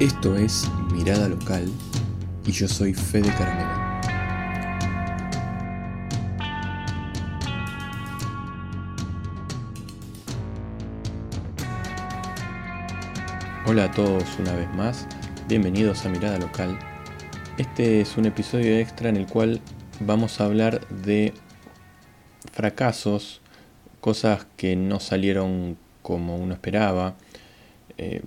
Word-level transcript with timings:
Esto 0.00 0.36
es 0.36 0.70
Mirada 0.92 1.28
Local 1.28 1.68
y 2.46 2.52
yo 2.52 2.68
soy 2.68 2.94
Fede 2.94 3.34
Caramelo. 3.36 3.68
Hola 13.66 13.86
a 13.86 13.90
todos 13.90 14.22
una 14.38 14.52
vez 14.54 14.72
más, 14.76 15.08
bienvenidos 15.48 16.06
a 16.06 16.10
Mirada 16.10 16.38
Local. 16.38 16.78
Este 17.56 18.00
es 18.00 18.16
un 18.16 18.26
episodio 18.26 18.78
extra 18.78 19.08
en 19.08 19.16
el 19.16 19.26
cual 19.26 19.60
vamos 19.98 20.40
a 20.40 20.44
hablar 20.44 20.86
de 20.90 21.34
fracasos, 22.52 23.40
cosas 24.00 24.46
que 24.56 24.76
no 24.76 25.00
salieron 25.00 25.76
como 26.02 26.36
uno 26.36 26.54
esperaba, 26.54 27.16
eh, 27.96 28.22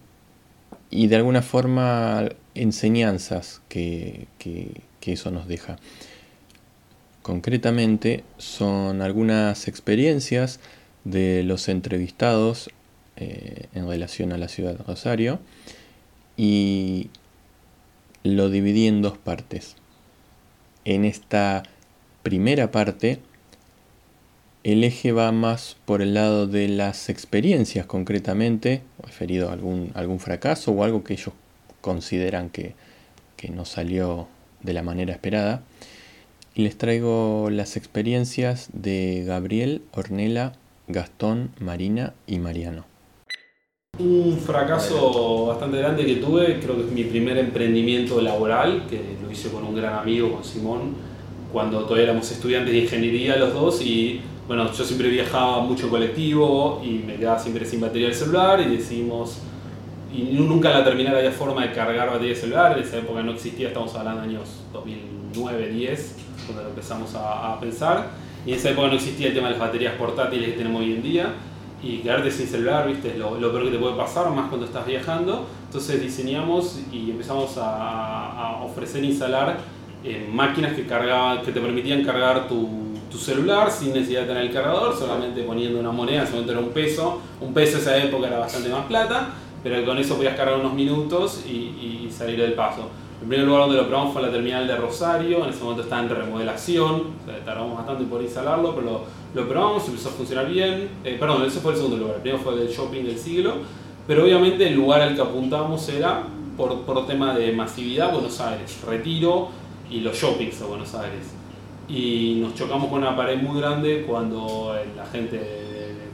y 0.91 1.07
de 1.07 1.15
alguna 1.15 1.41
forma 1.41 2.29
enseñanzas 2.53 3.61
que, 3.69 4.27
eso 5.01 5.31
nos 5.31 5.47
deja. 5.47 5.77
Concretamente 7.23 8.23
son 8.37 9.01
algunas 9.01 9.67
experiencias 9.67 10.59
de 11.05 11.43
los 11.43 11.69
entrevistados 11.69 12.69
eh, 13.15 13.67
en 13.73 13.87
relación 13.87 14.31
a 14.31 14.37
la 14.37 14.47
ciudad 14.47 14.77
de 14.77 14.83
Rosario 14.83 15.39
y 16.37 17.09
lo 18.23 18.49
dividí 18.49 18.87
en 18.87 19.01
dos 19.01 19.17
partes. 19.17 19.75
En 20.85 21.05
esta 21.05 21.63
primera 22.21 22.71
parte 22.71 23.19
el 24.63 24.83
eje 24.83 25.11
va 25.11 25.31
más 25.31 25.75
por 25.85 26.01
el 26.01 26.13
lado 26.13 26.45
de 26.45 26.67
las 26.67 27.09
experiencias 27.09 27.85
concretamente, 27.85 28.81
referido 29.01 29.49
a 29.49 29.53
algún, 29.53 30.19
fracaso 30.19 30.71
o 30.71 30.83
algo 30.83 31.03
que 31.03 31.13
ellos 31.13 31.33
consideran 31.81 32.49
que, 32.49 32.75
no 33.51 33.65
salió 33.65 34.27
de 34.61 34.73
la 34.73 34.83
manera 34.83 35.13
esperada. 35.13 35.63
Y 36.53 36.61
les 36.61 36.77
traigo 36.77 37.49
las 37.49 37.75
experiencias 37.75 38.69
de 38.71 39.23
Gabriel, 39.25 39.81
Ornella, 39.93 40.53
Gastón, 40.87 41.49
Marina 41.59 42.13
y 42.27 42.37
Mariano. 42.37 42.85
Un 43.97 44.37
fracaso 44.37 45.47
bastante 45.47 45.79
grande 45.79 46.05
que 46.05 46.17
tuve, 46.17 46.59
creo 46.59 46.75
que 46.75 46.83
es 46.83 46.91
mi 46.91 47.03
primer 47.05 47.39
emprendimiento 47.39 48.21
laboral, 48.21 48.85
que 48.87 49.01
lo 49.19 49.31
hice 49.31 49.49
con 49.49 49.63
un 49.63 49.75
gran 49.75 49.95
amigo, 49.95 50.33
con 50.33 50.43
Simón, 50.43 50.93
cuando 51.51 51.83
todavía 51.83 52.05
éramos 52.05 52.31
estudiantes 52.31 52.73
de 52.73 52.81
ingeniería 52.81 53.37
los 53.37 53.53
dos 53.53 53.81
y 53.81 54.21
bueno, 54.51 54.69
yo 54.69 54.83
siempre 54.83 55.07
viajaba 55.07 55.61
mucho 55.61 55.85
en 55.85 55.91
colectivo 55.91 56.81
y 56.83 57.03
me 57.07 57.15
quedaba 57.15 57.39
siempre 57.39 57.65
sin 57.65 57.79
batería 57.79 58.07
del 58.07 58.15
celular 58.17 58.59
y 58.59 58.75
decidimos, 58.75 59.37
y 60.13 60.23
nunca 60.23 60.71
la 60.71 60.83
terminal 60.83 61.15
había 61.15 61.31
forma 61.31 61.65
de 61.65 61.71
cargar 61.71 62.09
batería 62.09 62.33
de 62.33 62.35
celular, 62.35 62.77
en 62.77 62.83
esa 62.83 62.97
época 62.97 63.23
no 63.23 63.31
existía, 63.31 63.69
estamos 63.69 63.95
hablando 63.95 64.23
de 64.23 64.27
años 64.27 64.49
2009, 64.73 65.69
10, 65.69 66.15
cuando 66.45 66.63
lo 66.63 66.69
empezamos 66.71 67.15
a, 67.15 67.57
pensar, 67.61 68.09
y 68.45 68.51
en 68.51 68.57
esa 68.57 68.71
época 68.71 68.89
no 68.89 68.95
existía 68.95 69.27
el 69.27 69.33
tema 69.33 69.47
de 69.47 69.53
las 69.53 69.61
baterías 69.61 69.93
portátiles 69.93 70.49
que 70.49 70.57
tenemos 70.57 70.81
hoy 70.81 70.95
en 70.95 71.01
día, 71.01 71.33
y 71.81 71.99
quedarte 71.99 72.29
sin 72.29 72.47
celular, 72.47 72.89
viste, 72.89 73.11
es 73.11 73.17
lo, 73.17 73.39
peor 73.39 73.63
que 73.63 73.71
te 73.71 73.77
puede 73.77 73.95
pasar, 73.95 74.29
más 74.31 74.49
cuando 74.49 74.65
estás 74.65 74.85
viajando, 74.85 75.47
entonces 75.67 76.01
diseñamos 76.01 76.77
y 76.91 77.09
empezamos 77.09 77.53
a, 77.55 78.59
ofrecer 78.65 79.01
e 79.01 79.07
instalar 79.07 79.59
eh, 80.03 80.29
máquinas 80.29 80.73
que, 80.73 80.85
cargaban, 80.85 81.41
que 81.41 81.53
te 81.53 81.61
permitían 81.61 82.03
cargar 82.03 82.49
tu 82.49 82.90
tu 83.11 83.17
celular 83.17 83.69
sin 83.69 83.93
necesidad 83.93 84.21
de 84.21 84.27
tener 84.27 84.43
el 84.43 84.51
cargador, 84.53 84.97
solamente 84.97 85.43
poniendo 85.43 85.79
una 85.79 85.91
moneda, 85.91 86.25
momento 86.31 86.51
era 86.53 86.61
un 86.61 86.69
peso, 86.69 87.21
un 87.41 87.53
peso 87.53 87.77
esa 87.77 87.97
época 87.97 88.27
era 88.27 88.39
bastante 88.39 88.69
más 88.69 88.85
plata, 88.85 89.29
pero 89.61 89.85
con 89.85 89.97
eso 89.97 90.15
podías 90.15 90.35
cargar 90.35 90.57
unos 90.59 90.73
minutos 90.73 91.43
y, 91.45 92.09
salir 92.09 92.39
del 92.39 92.53
paso. 92.53 92.89
El 93.21 93.27
primer 93.27 93.45
lugar 93.45 93.63
donde 93.63 93.77
lo 93.77 93.87
probamos 93.87 94.13
fue 94.13 94.21
la 94.21 94.31
terminal 94.31 94.67
de 94.67 94.75
Rosario, 94.75 95.43
en 95.43 95.49
ese 95.51 95.63
momento 95.63 95.83
estaba 95.83 96.01
en 96.01 96.09
remodelación, 96.09 97.03
tardamos 97.45 97.77
bastante 97.77 98.03
por 98.03 98.21
instalarlo, 98.21 98.75
pero 98.75 99.05
lo, 99.33 99.47
probamos, 99.47 99.87
empezó 99.87 100.09
a 100.09 100.11
funcionar 100.11 100.49
bien, 100.49 100.89
eh, 101.03 101.17
perdón, 101.19 101.45
ese 101.45 101.59
fue 101.59 101.71
el 101.71 101.77
segundo 101.77 101.97
lugar, 101.97 102.15
el 102.15 102.21
primero 102.21 102.43
fue 102.43 102.61
el 102.61 102.67
shopping 102.67 103.03
del 103.03 103.17
siglo, 103.17 103.53
pero 104.07 104.23
obviamente 104.23 104.67
el 104.67 104.75
lugar 104.75 105.01
al 105.01 105.15
que 105.15 105.21
apuntamos 105.21 105.87
era 105.89 106.23
por, 106.57 106.81
por 106.81 107.07
tema 107.07 107.33
de 107.33 107.51
masividad 107.53 108.11
Buenos 108.11 108.39
Aires, 108.41 108.79
Retiro 108.85 109.49
y 109.89 110.01
los 110.01 110.17
shoppings 110.17 110.59
de 110.59 110.65
Buenos 110.65 110.93
Aires 110.95 111.40
y 111.91 112.35
nos 112.41 112.55
chocamos 112.55 112.89
con 112.89 112.99
una 112.99 113.15
pared 113.15 113.37
muy 113.41 113.59
grande 113.59 114.05
cuando 114.07 114.73
la 114.95 115.05
gente 115.07 115.37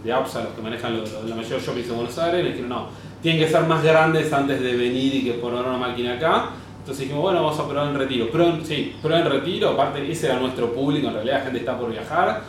de, 0.04 0.12
APSA, 0.12 0.46
los 0.46 0.54
que 0.54 0.62
manejan 0.62 0.98
la 0.98 1.04
de 1.04 1.30
los 1.30 1.64
shoppings 1.64 1.88
de 1.88 1.94
Buenos 1.94 2.18
Aires, 2.18 2.42
me 2.42 2.50
dijeron, 2.50 2.70
no, 2.70 2.88
tienen 3.22 3.46
que 3.46 3.52
ser 3.52 3.64
más 3.64 3.84
grandes 3.84 4.34
antes 4.34 4.60
de 4.60 4.76
venir 4.76 5.14
y 5.16 5.24
que 5.24 5.34
poner 5.34 5.64
una 5.64 5.78
máquina 5.78 6.14
acá. 6.14 6.50
Entonces 6.80 7.04
dijimos, 7.04 7.22
bueno, 7.22 7.44
vamos 7.44 7.60
a 7.60 7.68
probar 7.68 7.90
en 7.90 7.96
retiro. 7.96 8.28
Pero 8.32 8.64
sí, 8.64 8.96
prueba 9.02 9.20
en 9.20 9.30
retiro, 9.30 9.72
aparte 9.72 10.10
ese 10.10 10.28
era 10.28 10.40
nuestro 10.40 10.74
público, 10.74 11.10
en 11.10 11.14
realidad 11.14 11.40
la 11.40 11.44
gente 11.44 11.60
está 11.60 11.78
por 11.78 11.92
viajar. 11.92 12.42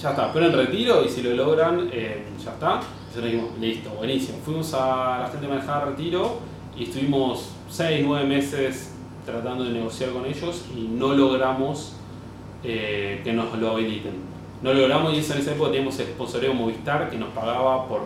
Ya 0.00 0.10
está, 0.10 0.32
pero 0.32 0.46
en 0.46 0.52
retiro 0.52 1.04
y 1.04 1.08
si 1.08 1.22
lo 1.22 1.32
logran, 1.32 1.88
eh, 1.92 2.24
ya 2.44 2.52
está. 2.52 2.80
Entonces 3.08 3.32
dijimos, 3.32 3.58
listo, 3.58 3.90
buenísimo. 3.90 4.38
Fuimos 4.44 4.72
a 4.74 5.20
la 5.22 5.28
gente 5.28 5.46
de 5.46 5.52
manejar 5.52 5.88
retiro 5.88 6.38
y 6.76 6.84
estuvimos 6.84 7.50
6, 7.70 8.04
9 8.06 8.26
meses 8.26 8.94
tratando 9.24 9.64
de 9.64 9.70
negociar 9.70 10.10
con 10.10 10.24
ellos 10.24 10.66
y 10.76 10.82
no 10.82 11.14
logramos 11.14 11.97
eh, 12.64 13.20
que 13.22 13.32
nos 13.32 13.56
lo 13.58 13.70
habiliten. 13.70 14.12
No 14.62 14.72
lo 14.72 14.80
logramos 14.80 15.14
y 15.14 15.18
eso 15.18 15.34
en 15.34 15.40
esa 15.40 15.52
época 15.52 15.70
teníamos 15.70 15.98
el 16.00 16.06
sponsoreo 16.06 16.52
Movistar 16.52 17.08
que 17.08 17.16
nos 17.16 17.28
pagaba 17.30 17.86
por 17.86 18.02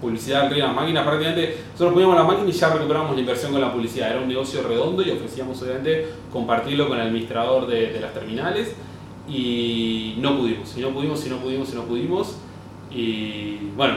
publicidad 0.00 0.46
arriba 0.46 0.68
de 0.68 0.72
la 0.74 0.80
máquina. 0.80 1.04
Prácticamente 1.04 1.56
nosotros 1.72 1.92
poníamos 1.92 2.16
la 2.16 2.24
máquina 2.24 2.48
y 2.48 2.52
ya 2.52 2.72
recuperábamos 2.72 3.14
la 3.14 3.20
inversión 3.20 3.52
con 3.52 3.60
la 3.60 3.72
publicidad. 3.72 4.10
Era 4.10 4.20
un 4.20 4.28
negocio 4.28 4.62
redondo 4.62 5.02
y 5.02 5.10
ofrecíamos 5.10 5.60
obviamente 5.62 6.06
compartirlo 6.32 6.88
con 6.88 6.98
el 6.98 7.08
administrador 7.08 7.66
de, 7.66 7.98
las 8.00 8.14
terminales 8.14 8.74
y 9.28 10.14
no 10.18 10.38
pudimos, 10.38 10.76
y 10.76 10.80
no 10.80 10.90
pudimos, 10.90 11.26
y 11.26 11.30
no 11.30 11.38
pudimos, 11.38 11.72
y 11.72 11.74
no 11.74 11.82
pudimos. 11.82 12.36
Y 12.88 13.56
bueno, 13.76 13.96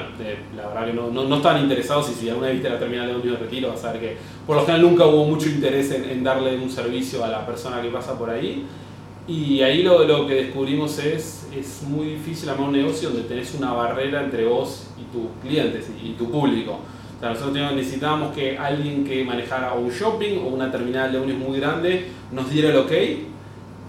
la 0.57 0.67
verdad 0.67 0.87
que 0.87 0.93
no, 0.93 1.11
no, 1.11 1.35
estaban 1.35 1.61
interesados 1.61 2.09
y 2.09 2.13
si 2.15 2.27
alguna 2.27 2.47
vez 2.47 2.55
viste 2.55 2.69
la 2.71 2.79
terminal 2.79 3.07
de 3.07 3.15
un 3.15 3.21
de 3.21 3.37
retiro 3.37 3.69
vas 3.69 3.85
a 3.85 3.91
ver 3.91 4.01
que 4.01 4.17
por 4.47 4.55
lo 4.55 4.65
general 4.65 4.81
nunca 4.81 5.05
hubo 5.05 5.25
mucho 5.25 5.47
interés 5.47 5.91
en, 5.91 6.09
en 6.09 6.23
darle 6.23 6.57
un 6.57 6.71
servicio 6.71 7.23
a 7.23 7.27
la 7.27 7.45
persona 7.45 7.81
que 7.81 7.89
pasa 7.89 8.17
por 8.17 8.31
ahí. 8.31 8.65
Y 9.29 9.61
ahí 9.61 9.83
lo, 9.83 10.05
lo 10.05 10.25
que 10.25 10.33
descubrimos 10.33 10.97
es, 10.97 11.47
es 11.55 11.83
muy 11.83 12.07
difícil 12.07 12.49
armar 12.49 12.69
un 12.69 12.73
negocio 12.73 13.09
donde 13.09 13.27
tenés 13.27 13.53
una 13.53 13.73
barrera 13.73 14.23
entre 14.23 14.45
vos 14.45 14.87
y 14.97 15.03
tus 15.15 15.27
clientes 15.43 15.87
y, 16.03 16.13
tu 16.13 16.31
público. 16.31 16.79
O 17.21 17.25
nosotros 17.25 17.75
necesitábamos 17.75 18.33
que 18.33 18.57
alguien 18.57 19.03
que 19.03 19.23
manejara 19.23 19.73
un 19.73 19.91
shopping 19.91 20.39
o 20.39 20.47
una 20.47 20.71
terminal 20.71 21.11
de 21.11 21.19
uniones 21.19 21.47
muy 21.47 21.59
grande 21.59 22.07
nos 22.31 22.49
diera 22.49 22.69
el 22.69 22.77
ok 22.77 22.91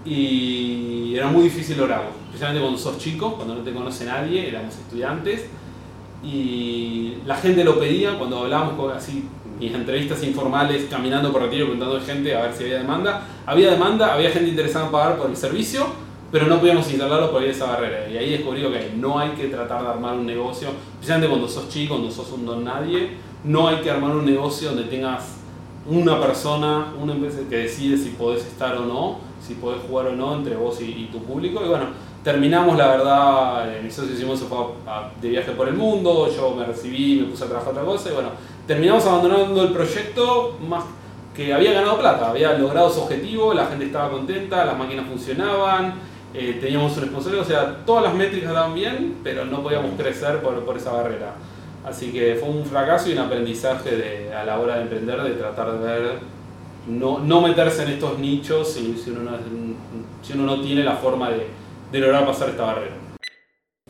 y 0.05 1.15
era 1.15 1.25
muy 1.27 1.45
difícil 1.45 1.77
lograrlo, 1.77 2.09
especialmente 2.25 2.61
cuando 2.61 2.77
sos 2.77 2.99
chico, 2.99 3.35
cuando 3.35 3.55
no 3.55 3.61
te 3.61 3.71
conoce 3.71 4.05
nadie, 4.05 4.47
éramos 4.47 4.75
estudiantes 4.75 5.45
y 6.23 7.15
la 7.25 7.35
gente 7.35 7.63
lo 7.63 7.79
pedía 7.79 8.15
cuando 8.17 8.39
hablábamos 8.39 8.93
así 8.93 9.23
mis 9.61 9.75
entrevistas 9.75 10.23
informales 10.23 10.87
caminando 10.89 11.31
por 11.31 11.43
retiro 11.43 11.67
preguntando 11.67 11.97
a 11.97 12.01
gente 12.01 12.35
a 12.35 12.41
ver 12.41 12.53
si 12.53 12.63
había 12.63 12.79
demanda. 12.79 13.27
Había 13.45 13.69
demanda, 13.69 14.11
había 14.11 14.31
gente 14.31 14.49
interesada 14.49 14.85
en 14.87 14.91
pagar 14.91 15.17
por 15.17 15.29
el 15.29 15.37
servicio, 15.37 15.85
pero 16.31 16.47
no 16.47 16.59
podíamos 16.59 16.89
instalarlo 16.89 17.31
por 17.31 17.43
esa 17.43 17.67
barrera. 17.67 18.09
Y 18.09 18.17
ahí 18.17 18.31
descubrí 18.31 18.63
que 18.63 18.93
no 18.97 19.19
hay 19.19 19.29
que 19.31 19.49
tratar 19.49 19.83
de 19.83 19.89
armar 19.89 20.15
un 20.15 20.25
negocio, 20.25 20.69
especialmente 20.93 21.29
cuando 21.29 21.47
sos 21.47 21.69
chico, 21.69 21.93
cuando 21.93 22.09
sos 22.11 22.31
un 22.31 22.43
don 22.43 22.63
nadie, 22.63 23.11
no 23.43 23.67
hay 23.67 23.77
que 23.81 23.91
armar 23.91 24.15
un 24.15 24.25
negocio 24.25 24.69
donde 24.69 24.85
tengas 24.85 25.37
una 25.85 26.19
persona, 26.19 26.93
una 26.99 27.13
empresa 27.13 27.41
que 27.47 27.57
decide 27.57 27.97
si 27.97 28.09
podés 28.09 28.43
estar 28.43 28.75
o 28.77 28.85
no, 28.85 29.19
si 29.45 29.55
podés 29.55 29.81
jugar 29.87 30.07
o 30.07 30.15
no 30.15 30.35
entre 30.35 30.55
vos 30.55 30.79
y, 30.81 31.09
tu 31.11 31.23
público. 31.23 31.61
Y 31.65 31.69
bueno, 31.69 31.85
terminamos, 32.23 32.77
la 32.77 32.87
verdad, 32.87 33.81
mi 33.83 33.89
socio 33.89 34.15
Simón 34.15 34.37
se 34.37 34.45
fue 34.45 34.57
de 35.21 35.29
viaje 35.29 35.51
por 35.51 35.67
el 35.67 35.75
mundo, 35.75 36.29
yo 36.33 36.55
me 36.55 36.65
recibí, 36.65 37.21
me 37.21 37.27
puse 37.27 37.45
a 37.45 37.47
trabajar 37.47 37.71
otra 37.71 37.83
cosa 37.83 38.09
y 38.09 38.13
bueno, 38.13 38.29
terminamos 38.67 39.05
abandonando 39.05 39.63
el 39.63 39.73
proyecto 39.73 40.57
más 40.67 40.83
que 41.35 41.53
había 41.53 41.71
ganado 41.73 41.97
plata, 41.97 42.29
había 42.29 42.53
logrado 42.53 42.89
su 42.89 43.01
objetivo, 43.01 43.53
la 43.53 43.65
gente 43.65 43.85
estaba 43.85 44.09
contenta, 44.09 44.65
las 44.65 44.77
máquinas 44.77 45.07
funcionaban, 45.07 45.93
eh, 46.33 46.57
teníamos 46.61 46.95
un 46.97 47.05
sponsor, 47.05 47.35
o 47.35 47.43
sea, 47.43 47.77
todas 47.85 48.03
las 48.03 48.13
métricas 48.13 48.49
estaban 48.49 48.73
bien, 48.73 49.17
pero 49.23 49.45
no 49.45 49.63
podíamos 49.63 49.91
crecer 49.97 50.41
por, 50.41 50.63
por, 50.63 50.77
esa 50.77 50.91
barrera. 50.91 51.33
Así 51.85 52.11
que 52.11 52.35
fue 52.35 52.49
un 52.49 52.65
fracaso 52.65 53.09
y 53.09 53.13
un 53.13 53.19
aprendizaje 53.19 53.95
de, 53.95 54.33
a 54.33 54.43
la 54.45 54.59
hora 54.59 54.75
de 54.75 54.83
emprender, 54.83 55.21
de 55.23 55.31
tratar 55.31 55.73
de 55.73 55.79
ver, 55.79 56.19
no, 56.87 57.19
no 57.19 57.41
meterse 57.41 57.83
en 57.83 57.89
estos 57.91 58.17
nichos 58.19 58.73
si, 58.73 58.95
uno, 59.07 59.31
no, 59.31 59.37
si 60.21 60.33
uno 60.33 60.45
no 60.45 60.61
tiene 60.61 60.83
la 60.83 60.95
forma 60.95 61.29
de, 61.29 61.99
lograr 61.99 62.25
pasar 62.25 62.49
esta 62.49 62.63
barrera. 62.63 62.95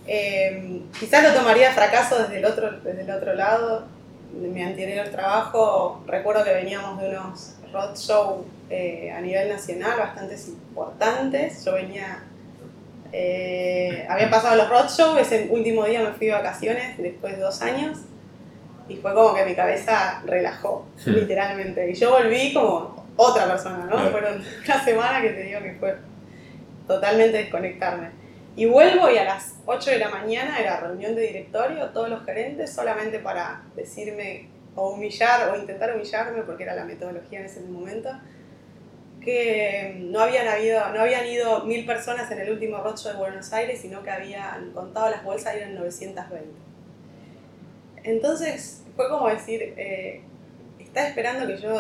Eh, 0.07 0.81
quizás 0.99 1.23
lo 1.23 1.39
tomaría 1.39 1.71
fracaso 1.71 2.19
desde 2.19 2.39
el 2.39 2.45
otro, 2.45 2.71
desde 2.83 3.01
el 3.03 3.11
otro 3.11 3.33
lado, 3.33 3.85
de 4.33 4.47
mi 4.47 4.61
anterior 4.61 5.07
trabajo, 5.09 6.03
recuerdo 6.07 6.43
que 6.43 6.53
veníamos 6.53 6.99
de 6.99 7.09
unos 7.09 7.55
roadshow 7.71 8.45
eh, 8.69 9.11
a 9.11 9.21
nivel 9.21 9.49
nacional 9.49 9.97
bastante 9.97 10.35
importantes. 10.35 11.63
Yo 11.63 11.73
venía, 11.73 12.23
eh, 13.11 14.05
había 14.09 14.29
pasado 14.29 14.55
los 14.55 14.69
roadshow, 14.69 15.17
ese 15.17 15.47
último 15.49 15.85
día 15.85 16.01
me 16.01 16.11
fui 16.13 16.27
de 16.27 16.33
vacaciones 16.33 16.97
después 16.97 17.35
de 17.35 17.41
dos 17.41 17.61
años 17.61 17.99
Y 18.91 18.97
fue 18.97 19.13
como 19.13 19.33
que 19.33 19.45
mi 19.45 19.55
cabeza 19.55 20.21
relajó, 20.25 20.85
literalmente. 21.05 21.89
Y 21.89 21.93
yo 21.93 22.11
volví 22.11 22.53
como 22.53 23.05
otra 23.15 23.47
persona, 23.47 23.87
¿no? 23.89 23.97
Fueron 24.09 24.43
una 24.65 24.83
semana 24.83 25.21
que 25.21 25.29
te 25.29 25.43
digo 25.43 25.61
que 25.61 25.73
fue 25.79 25.95
totalmente 26.87 27.37
desconectarme. 27.37 28.09
Y 28.57 28.65
vuelvo 28.65 29.09
y 29.09 29.17
a 29.17 29.23
las 29.23 29.55
8 29.65 29.91
de 29.91 29.99
la 29.99 30.09
mañana 30.09 30.59
era 30.59 30.81
reunión 30.81 31.15
de 31.15 31.21
directorio, 31.21 31.89
todos 31.91 32.09
los 32.09 32.25
gerentes, 32.25 32.73
solamente 32.73 33.19
para 33.19 33.63
decirme 33.77 34.49
o 34.75 34.89
humillar 34.91 35.49
o 35.49 35.57
intentar 35.57 35.95
humillarme, 35.95 36.41
porque 36.41 36.63
era 36.63 36.75
la 36.75 36.83
metodología 36.83 37.39
en 37.39 37.45
ese 37.45 37.61
momento, 37.61 38.09
que 39.21 39.95
no 39.99 40.19
habían, 40.19 40.49
habido, 40.49 40.89
no 40.89 40.99
habían 40.99 41.25
ido 41.27 41.63
mil 41.63 41.85
personas 41.85 42.29
en 42.31 42.41
el 42.41 42.51
último 42.51 42.79
rocho 42.79 43.07
de 43.07 43.15
Buenos 43.15 43.53
Aires, 43.53 43.79
sino 43.79 44.03
que 44.03 44.09
habían 44.09 44.71
contado 44.71 45.09
las 45.09 45.23
bolsas 45.23 45.53
y 45.55 45.59
eran 45.59 45.75
920. 45.75 46.71
Entonces 48.03 48.80
fue 48.95 49.09
como 49.09 49.29
decir, 49.29 49.73
eh, 49.77 50.21
está 50.79 51.07
esperando 51.07 51.47
que 51.47 51.57
yo 51.57 51.73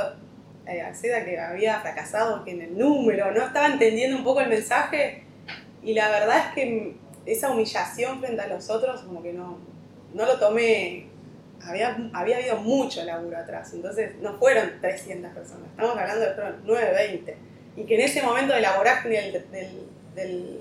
eh, 0.67 0.81
acceda 0.81 1.25
que 1.25 1.39
había 1.39 1.79
fracasado 1.79 2.43
que 2.43 2.51
en 2.51 2.61
el 2.61 2.77
número, 2.77 3.31
no 3.31 3.45
estaba 3.45 3.67
entendiendo 3.67 4.17
un 4.17 4.23
poco 4.23 4.41
el 4.41 4.49
mensaje 4.49 5.23
y 5.83 5.93
la 5.93 6.09
verdad 6.09 6.37
es 6.37 6.53
que 6.53 6.95
esa 7.25 7.51
humillación 7.51 8.19
frente 8.19 8.41
a 8.41 8.47
los 8.47 8.69
otros 8.69 9.01
como 9.01 9.21
que 9.21 9.33
no, 9.33 9.57
no 10.13 10.25
lo 10.25 10.39
tomé, 10.39 11.07
había, 11.63 11.97
había 12.13 12.37
habido 12.37 12.57
mucho 12.57 13.03
laburo 13.03 13.37
atrás, 13.37 13.71
entonces 13.73 14.15
no 14.21 14.37
fueron 14.37 14.79
300 14.81 15.31
personas, 15.31 15.69
estamos 15.69 15.97
hablando 15.97 16.25
de 16.25 16.33
fueron 16.33 16.65
920 16.65 17.37
y 17.77 17.83
que 17.83 17.95
en 17.95 18.01
ese 18.01 18.21
momento 18.21 18.53
de 18.53 18.61
la 18.61 18.81
del, 19.03 19.45
del, 20.15 20.59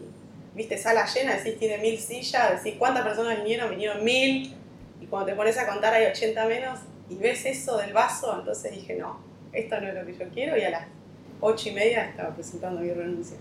viste, 0.55 0.79
sala 0.79 1.07
llena, 1.07 1.37
decís 1.37 1.59
tiene 1.59 1.79
mil 1.79 1.99
sillas, 1.99 2.63
decís 2.63 2.79
cuántas 2.79 3.05
personas 3.05 3.39
vinieron, 3.39 3.71
vinieron 3.71 4.05
mil 4.05 4.55
y 5.01 5.07
cuando 5.07 5.31
te 5.31 5.35
pones 5.35 5.59
a 5.59 5.67
contar 5.67 5.95
hay 5.95 6.07
80 6.07 6.47
menos 6.47 6.81
y 7.09 7.17
ves 7.17 7.45
eso 7.47 7.79
del 7.79 7.93
vaso, 7.93 8.39
entonces 8.39 8.73
dije 8.73 8.97
no, 8.97 9.21
esto 9.53 9.81
no 9.81 9.89
es 9.89 9.95
lo 9.95 10.07
que 10.07 10.17
yo 10.17 10.29
quiero 10.29 10.57
y 10.57 10.63
a 10.63 10.71
las 10.71 10.87
ocho 11.41 11.71
y 11.71 11.73
media 11.73 12.05
estaba 12.05 12.35
presentando 12.35 12.81
mi 12.81 12.91
renuncia. 12.91 13.37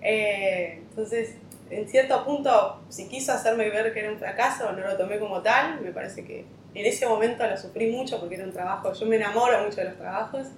Eh, 0.00 0.82
entonces, 0.90 1.36
en 1.70 1.88
cierto 1.88 2.24
punto, 2.24 2.80
si 2.88 3.08
quiso 3.08 3.32
hacerme 3.32 3.70
ver 3.70 3.92
que 3.92 4.00
era 4.00 4.10
un 4.10 4.18
fracaso, 4.18 4.72
no 4.72 4.86
lo 4.86 4.96
tomé 4.96 5.18
como 5.18 5.42
tal, 5.42 5.80
me 5.80 5.90
parece 5.90 6.24
que 6.24 6.44
en 6.74 6.86
ese 6.86 7.06
momento 7.06 7.46
lo 7.46 7.56
sufrí 7.56 7.90
mucho 7.90 8.18
porque 8.18 8.36
era 8.36 8.44
un 8.44 8.52
trabajo, 8.52 8.92
yo 8.92 9.06
me 9.06 9.16
enamoro 9.16 9.64
mucho 9.64 9.76
de 9.76 9.84
los 9.84 9.96
trabajos 9.96 10.48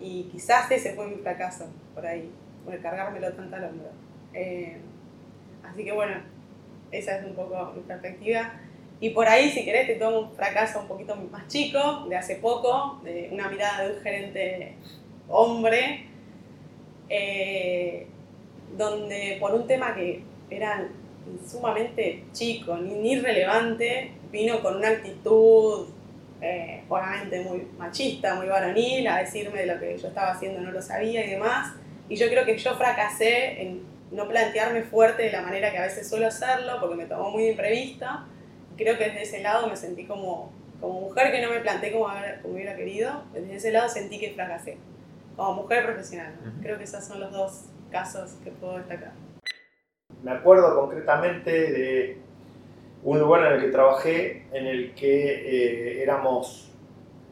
y 0.00 0.24
quizás 0.24 0.70
ese 0.70 0.94
fue 0.94 1.06
mi 1.06 1.16
fracaso 1.16 1.66
por 1.94 2.06
ahí, 2.06 2.30
por 2.64 2.78
cargármelo 2.80 3.32
tanto 3.32 3.56
al 3.56 3.64
hombro. 3.64 3.88
Eh, 4.34 4.78
así 5.64 5.84
que 5.84 5.92
bueno, 5.92 6.16
esa 6.90 7.18
es 7.18 7.24
un 7.24 7.34
poco 7.34 7.72
mi 7.74 7.82
perspectiva. 7.82 8.52
Y 8.98 9.10
por 9.10 9.28
ahí, 9.28 9.50
si 9.50 9.64
querés, 9.64 9.86
te 9.86 9.96
tomo 9.96 10.20
un 10.20 10.32
fracaso 10.32 10.80
un 10.80 10.88
poquito 10.88 11.14
más 11.30 11.46
chico, 11.48 12.06
de 12.08 12.16
hace 12.16 12.36
poco, 12.36 13.00
de 13.04 13.28
una 13.30 13.48
mirada 13.48 13.84
de 13.84 13.96
un 13.96 14.02
gerente 14.02 14.74
hombre, 15.28 16.06
eh, 17.08 18.06
donde 18.76 19.36
por 19.38 19.54
un 19.54 19.66
tema 19.66 19.94
que 19.94 20.22
era 20.48 20.88
sumamente 21.46 22.24
chico, 22.32 22.76
ni, 22.76 23.12
irrelevante, 23.12 24.12
vino 24.32 24.62
con 24.62 24.76
una 24.76 24.88
actitud 24.88 25.88
eh, 26.40 26.82
obviamente 26.88 27.40
muy 27.40 27.66
machista, 27.78 28.34
muy 28.34 28.46
varonil, 28.46 29.06
a 29.08 29.18
decirme 29.18 29.60
de 29.60 29.66
lo 29.66 29.80
que 29.80 29.96
yo 29.98 30.08
estaba 30.08 30.32
haciendo 30.32 30.60
no 30.60 30.70
lo 30.70 30.80
sabía 30.80 31.24
y 31.24 31.30
demás. 31.30 31.74
Y 32.08 32.16
yo 32.16 32.28
creo 32.28 32.46
que 32.46 32.56
yo 32.56 32.74
fracasé 32.76 33.60
en 33.60 33.82
no 34.10 34.26
plantearme 34.28 34.82
fuerte 34.84 35.24
de 35.24 35.32
la 35.32 35.42
manera 35.42 35.70
que 35.70 35.78
a 35.78 35.82
veces 35.82 36.08
suelo 36.08 36.28
hacerlo, 36.28 36.78
porque 36.80 36.96
me 36.96 37.04
tomó 37.04 37.30
muy 37.30 37.48
imprevista 37.48 38.24
creo 38.76 38.98
que 38.98 39.04
desde 39.04 39.22
ese 39.22 39.40
lado 39.40 39.68
me 39.68 39.76
sentí 39.76 40.06
como, 40.06 40.52
como 40.80 41.00
mujer 41.00 41.32
que 41.32 41.42
no 41.42 41.50
me 41.50 41.60
planté 41.60 41.92
como, 41.92 42.06
como 42.42 42.54
hubiera 42.54 42.76
querido, 42.76 43.24
desde 43.32 43.56
ese 43.56 43.72
lado 43.72 43.88
sentí 43.88 44.18
que 44.18 44.32
fracasé, 44.32 44.78
como 45.36 45.62
mujer 45.62 45.84
profesional. 45.84 46.34
Creo 46.62 46.78
que 46.78 46.84
esos 46.84 47.04
son 47.04 47.20
los 47.20 47.32
dos 47.32 47.64
casos 47.90 48.36
que 48.44 48.50
puedo 48.50 48.78
destacar. 48.78 49.12
Me 50.22 50.30
acuerdo 50.30 50.78
concretamente 50.80 51.50
de 51.50 52.18
un 53.02 53.18
lugar 53.18 53.46
en 53.46 53.52
el 53.54 53.60
que 53.60 53.68
trabajé, 53.68 54.46
en 54.52 54.66
el 54.66 54.94
que 54.94 55.98
eh, 55.98 56.02
éramos 56.02 56.70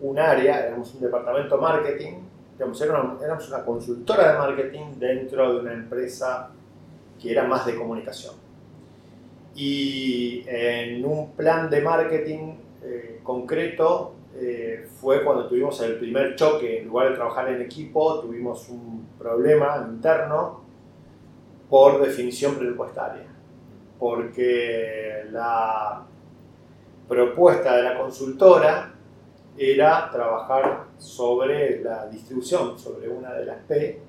un 0.01 0.19
área, 0.19 0.67
éramos 0.67 0.95
un 0.95 1.01
departamento 1.01 1.57
de 1.57 1.63
marketing, 1.63 2.13
éramos 2.59 3.49
una 3.49 3.65
consultora 3.65 4.33
de 4.33 4.39
marketing 4.39 4.99
dentro 4.99 5.55
de 5.55 5.61
una 5.61 5.73
empresa 5.73 6.51
que 7.21 7.33
era 7.33 7.45
más 7.45 7.67
de 7.67 7.75
comunicación 7.75 8.44
y 9.55 10.45
en 10.47 11.05
un 11.05 11.33
plan 11.33 11.71
de 11.71 11.81
marketing 11.81 12.55
eh, 12.83 13.21
concreto 13.23 14.15
eh, 14.37 14.89
fue 15.01 15.23
cuando 15.23 15.47
tuvimos 15.47 15.81
el 15.81 15.97
primer 15.99 16.35
choque, 16.35 16.81
en 16.81 16.89
lugar 16.89 17.11
de 17.11 17.15
trabajar 17.15 17.49
en 17.51 17.63
equipo, 17.63 18.21
tuvimos 18.21 18.69
un 18.69 19.07
problema 19.17 19.87
interno 19.89 20.61
por 21.71 22.05
definición 22.05 22.57
presupuestaria, 22.57 23.27
porque 23.99 25.25
la 25.31 26.05
propuesta 27.09 27.77
de 27.77 27.83
la 27.85 27.99
consultora 27.99 28.93
era 29.57 30.11
trabajar 30.11 30.87
sobre 30.99 31.81
la 31.81 32.07
distribución, 32.09 32.79
sobre 32.79 33.09
una 33.09 33.33
de 33.35 33.45
las 33.45 33.59
P, 33.69 34.01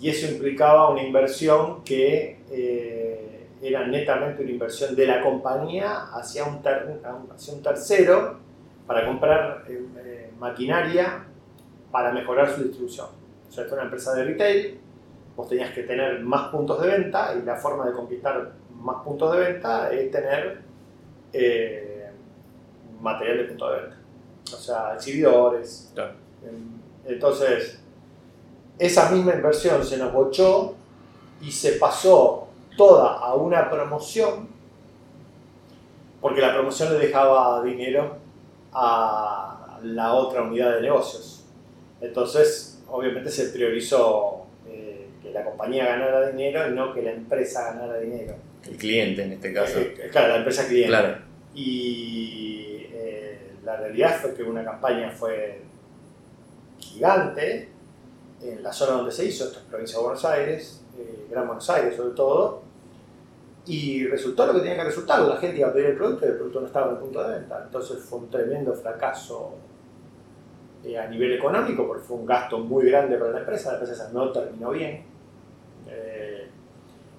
y 0.00 0.08
eso 0.08 0.30
implicaba 0.30 0.90
una 0.90 1.02
inversión 1.02 1.82
que 1.82 2.40
eh, 2.50 3.39
era 3.62 3.86
netamente 3.86 4.42
una 4.42 4.50
inversión 4.50 4.96
de 4.96 5.06
la 5.06 5.22
compañía 5.22 6.08
hacia 6.12 6.44
un, 6.44 6.60
hacia 7.34 7.54
un 7.54 7.62
tercero 7.62 8.38
para 8.86 9.06
comprar 9.06 9.64
eh, 9.68 9.86
eh, 9.98 10.30
maquinaria 10.38 11.24
para 11.90 12.12
mejorar 12.12 12.50
su 12.54 12.62
distribución. 12.62 13.06
O 13.48 13.52
sea, 13.52 13.64
esto 13.64 13.74
era 13.74 13.82
una 13.82 13.90
empresa 13.90 14.14
de 14.14 14.24
retail, 14.24 14.80
vos 15.36 15.48
tenías 15.48 15.72
que 15.72 15.82
tener 15.82 16.20
más 16.20 16.48
puntos 16.48 16.80
de 16.80 16.88
venta 16.88 17.34
y 17.34 17.44
la 17.44 17.56
forma 17.56 17.86
de 17.86 17.92
conquistar 17.92 18.52
más 18.80 19.02
puntos 19.04 19.32
de 19.32 19.38
venta 19.38 19.92
es 19.92 20.10
tener 20.10 20.60
eh, 21.32 22.10
material 23.00 23.38
de 23.38 23.44
punto 23.44 23.70
de 23.70 23.80
venta. 23.80 23.96
O 24.52 24.56
sea, 24.56 24.94
exhibidores. 24.94 25.92
Entonces, 27.06 27.80
esa 28.78 29.10
misma 29.10 29.34
inversión 29.34 29.84
se 29.84 29.98
nos 29.98 30.12
bochó 30.12 30.74
y 31.40 31.50
se 31.52 31.72
pasó 31.72 32.49
toda 32.76 33.18
a 33.18 33.34
una 33.34 33.70
promoción, 33.70 34.48
porque 36.20 36.40
la 36.40 36.52
promoción 36.52 36.92
le 36.92 37.06
dejaba 37.06 37.62
dinero 37.62 38.16
a 38.72 39.78
la 39.82 40.14
otra 40.14 40.42
unidad 40.42 40.76
de 40.76 40.82
negocios. 40.82 41.44
Entonces, 42.00 42.82
obviamente 42.88 43.30
se 43.30 43.50
priorizó 43.50 44.46
eh, 44.66 45.06
que 45.22 45.30
la 45.30 45.44
compañía 45.44 45.86
ganara 45.86 46.30
dinero 46.30 46.68
y 46.68 46.74
no 46.74 46.92
que 46.92 47.02
la 47.02 47.12
empresa 47.12 47.72
ganara 47.72 47.98
dinero. 47.98 48.34
El 48.66 48.76
cliente 48.76 49.22
en 49.22 49.32
este 49.32 49.52
caso. 49.52 49.78
Eh, 49.78 50.08
claro, 50.10 50.28
la 50.28 50.36
empresa 50.36 50.66
cliente. 50.66 51.16
Y 51.54 52.86
eh, 52.92 53.52
la 53.64 53.76
realidad 53.76 54.18
fue 54.20 54.34
que 54.34 54.42
una 54.42 54.64
campaña 54.64 55.10
fue 55.10 55.62
gigante 56.78 57.68
en 58.42 58.62
la 58.62 58.72
zona 58.72 58.92
donde 58.92 59.12
se 59.12 59.26
hizo, 59.26 59.44
esto 59.44 59.58
es 59.58 59.64
provincia 59.66 59.98
de 59.98 60.04
Buenos 60.04 60.24
Aires, 60.24 60.82
Gran 61.30 61.46
Buenos 61.46 61.68
Aires 61.70 61.96
sobre 61.96 62.14
todo, 62.14 62.62
y 63.66 64.06
resultó 64.06 64.46
lo 64.46 64.54
que 64.54 64.60
tenía 64.60 64.76
que 64.76 64.84
resultar, 64.84 65.20
la 65.20 65.36
gente 65.36 65.58
iba 65.58 65.68
a 65.68 65.72
pedir 65.72 65.86
el 65.90 65.96
producto 65.96 66.26
y 66.26 66.28
el 66.30 66.34
producto 66.36 66.60
no 66.60 66.66
estaba 66.66 66.86
en 66.86 66.92
el 66.94 66.98
punto 66.98 67.22
de 67.22 67.38
venta. 67.38 67.62
Entonces 67.64 67.98
fue 67.98 68.18
un 68.20 68.30
tremendo 68.30 68.72
fracaso 68.72 69.54
eh, 70.84 70.98
a 70.98 71.06
nivel 71.08 71.34
económico, 71.34 71.86
porque 71.86 72.02
fue 72.02 72.16
un 72.16 72.26
gasto 72.26 72.58
muy 72.58 72.86
grande 72.86 73.16
para 73.16 73.32
la 73.32 73.40
empresa, 73.40 73.72
la 73.72 73.78
empresa 73.78 74.10
no 74.12 74.32
terminó 74.32 74.70
bien. 74.70 75.04
Eh, 75.88 76.48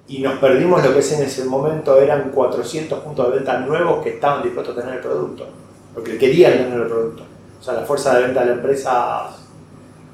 y 0.08 0.20
nos 0.22 0.40
perdimos 0.40 0.84
lo 0.84 0.94
que 0.94 1.00
en 1.00 1.24
ese 1.24 1.46
momento 1.46 2.00
eran 2.02 2.32
400 2.32 3.00
puntos 3.00 3.30
de 3.30 3.36
venta 3.36 3.60
nuevos 3.60 4.04
que 4.04 4.16
estaban 4.16 4.42
dispuestos 4.44 4.76
a 4.76 4.82
tener 4.82 4.96
el 4.96 5.02
producto, 5.02 5.48
porque 5.94 6.18
querían 6.18 6.54
tener 6.54 6.82
el 6.82 6.88
producto. 6.88 7.24
O 7.60 7.64
sea, 7.64 7.76
la 7.76 7.82
fuerza 7.82 8.16
de 8.16 8.24
venta 8.24 8.42
de 8.42 8.48
la 8.48 8.54
empresa 8.54 9.30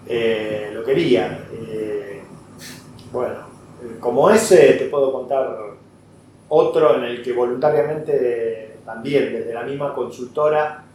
eh, 0.05 0.71
lo 0.73 0.83
quería. 0.83 1.39
bueno, 3.13 3.46
como 3.99 4.29
ese 4.29 4.73
te 4.73 4.85
puedo 4.85 5.11
contar 5.11 5.57
otro 6.49 6.95
en 6.95 7.03
el 7.03 7.23
que 7.23 7.33
voluntariamente 7.33 8.79
también 8.85 9.33
desde 9.33 9.53
la 9.53 9.63
misma 9.63 9.93
consultora 9.93 10.85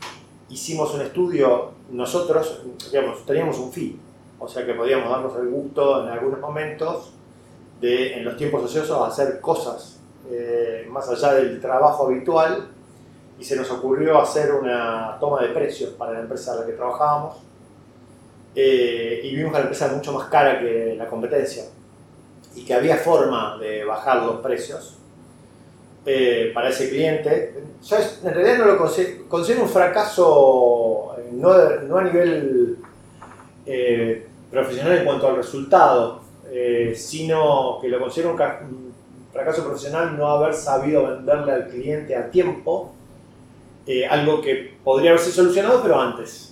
hicimos 0.48 0.94
un 0.94 1.02
estudio, 1.02 1.72
nosotros 1.90 2.62
teníamos 3.26 3.58
un 3.58 3.72
fin, 3.72 4.00
o 4.38 4.48
sea 4.48 4.64
que 4.64 4.74
podíamos 4.74 5.10
darnos 5.10 5.36
el 5.36 5.48
gusto 5.48 6.02
en 6.02 6.08
algunos 6.08 6.40
momentos 6.40 7.12
de 7.80 8.14
en 8.14 8.24
los 8.24 8.36
tiempos 8.36 8.62
ociosos 8.64 9.06
hacer 9.06 9.40
cosas 9.40 10.00
eh, 10.30 10.86
más 10.88 11.08
allá 11.08 11.34
del 11.34 11.60
trabajo 11.60 12.06
habitual. 12.06 12.68
Y 13.38 13.44
se 13.44 13.56
nos 13.56 13.70
ocurrió 13.72 14.20
hacer 14.20 14.52
una 14.52 15.16
toma 15.18 15.42
de 15.42 15.48
precios 15.48 15.90
para 15.90 16.12
la 16.12 16.20
empresa 16.20 16.52
a 16.52 16.56
la 16.56 16.66
que 16.66 16.72
trabajábamos. 16.72 17.38
Eh, 18.54 19.20
y 19.24 19.34
vimos 19.34 19.50
que 19.50 19.58
la 19.58 19.64
empresa 19.64 19.86
era 19.86 19.94
mucho 19.94 20.12
más 20.12 20.28
cara 20.28 20.60
que 20.60 20.94
la 20.96 21.08
competencia 21.08 21.64
y 22.54 22.64
que 22.64 22.74
había 22.74 22.96
forma 22.96 23.58
de 23.58 23.84
bajar 23.84 24.22
los 24.22 24.40
precios 24.40 24.98
eh, 26.04 26.50
para 26.52 26.70
ese 26.70 26.88
cliente. 26.90 27.54
Yo 27.84 27.96
en 27.96 28.34
realidad 28.34 28.58
no 28.58 28.64
lo 28.72 28.78
considero, 28.78 29.28
considero 29.28 29.62
un 29.62 29.68
fracaso 29.68 31.14
eh, 31.16 31.28
no, 31.30 31.54
no 31.82 31.98
a 31.98 32.02
nivel 32.02 32.76
eh, 33.64 34.26
profesional 34.50 34.98
en 34.98 35.04
cuanto 35.04 35.28
al 35.28 35.36
resultado, 35.36 36.20
sino 36.94 37.78
que 37.80 37.88
lo 37.88 37.98
considero 37.98 38.32
un, 38.32 38.92
fracaso 39.32 39.64
profesional 39.64 40.18
no 40.18 40.26
haber 40.26 40.52
sabido 40.52 41.06
venderle 41.06 41.52
al 41.52 41.68
cliente 41.68 42.14
a 42.14 42.30
tiempo 42.30 42.92
algo 44.10 44.42
que 44.42 44.74
podría 44.84 45.12
haberse 45.12 45.32
solucionado, 45.32 45.82
pero 45.82 45.98
antes. 45.98 46.51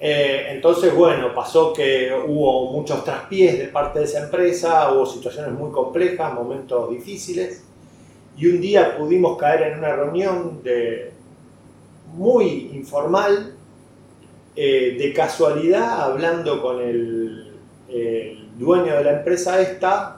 Entonces, 0.00 0.94
bueno, 0.94 1.34
pasó 1.34 1.72
que 1.72 2.12
hubo 2.26 2.70
muchos 2.70 3.02
traspiés 3.02 3.58
de 3.58 3.66
parte 3.66 3.98
de 3.98 4.04
esa 4.04 4.24
empresa, 4.24 4.92
hubo 4.92 5.04
situaciones 5.04 5.52
muy 5.52 5.72
complejas, 5.72 6.32
momentos 6.34 6.90
difíciles, 6.90 7.64
y 8.36 8.46
un 8.46 8.60
día 8.60 8.96
pudimos 8.96 9.36
caer 9.36 9.72
en 9.72 9.78
una 9.78 9.96
reunión 9.96 10.62
de, 10.62 11.12
muy 12.14 12.70
informal, 12.74 13.54
eh, 14.56 14.96
de 14.98 15.12
casualidad, 15.12 16.02
hablando 16.02 16.60
con 16.60 16.80
el, 16.80 17.44
dueño 18.58 18.96
de 18.96 19.04
la 19.04 19.12
empresa 19.12 19.60
esta, 19.60 20.16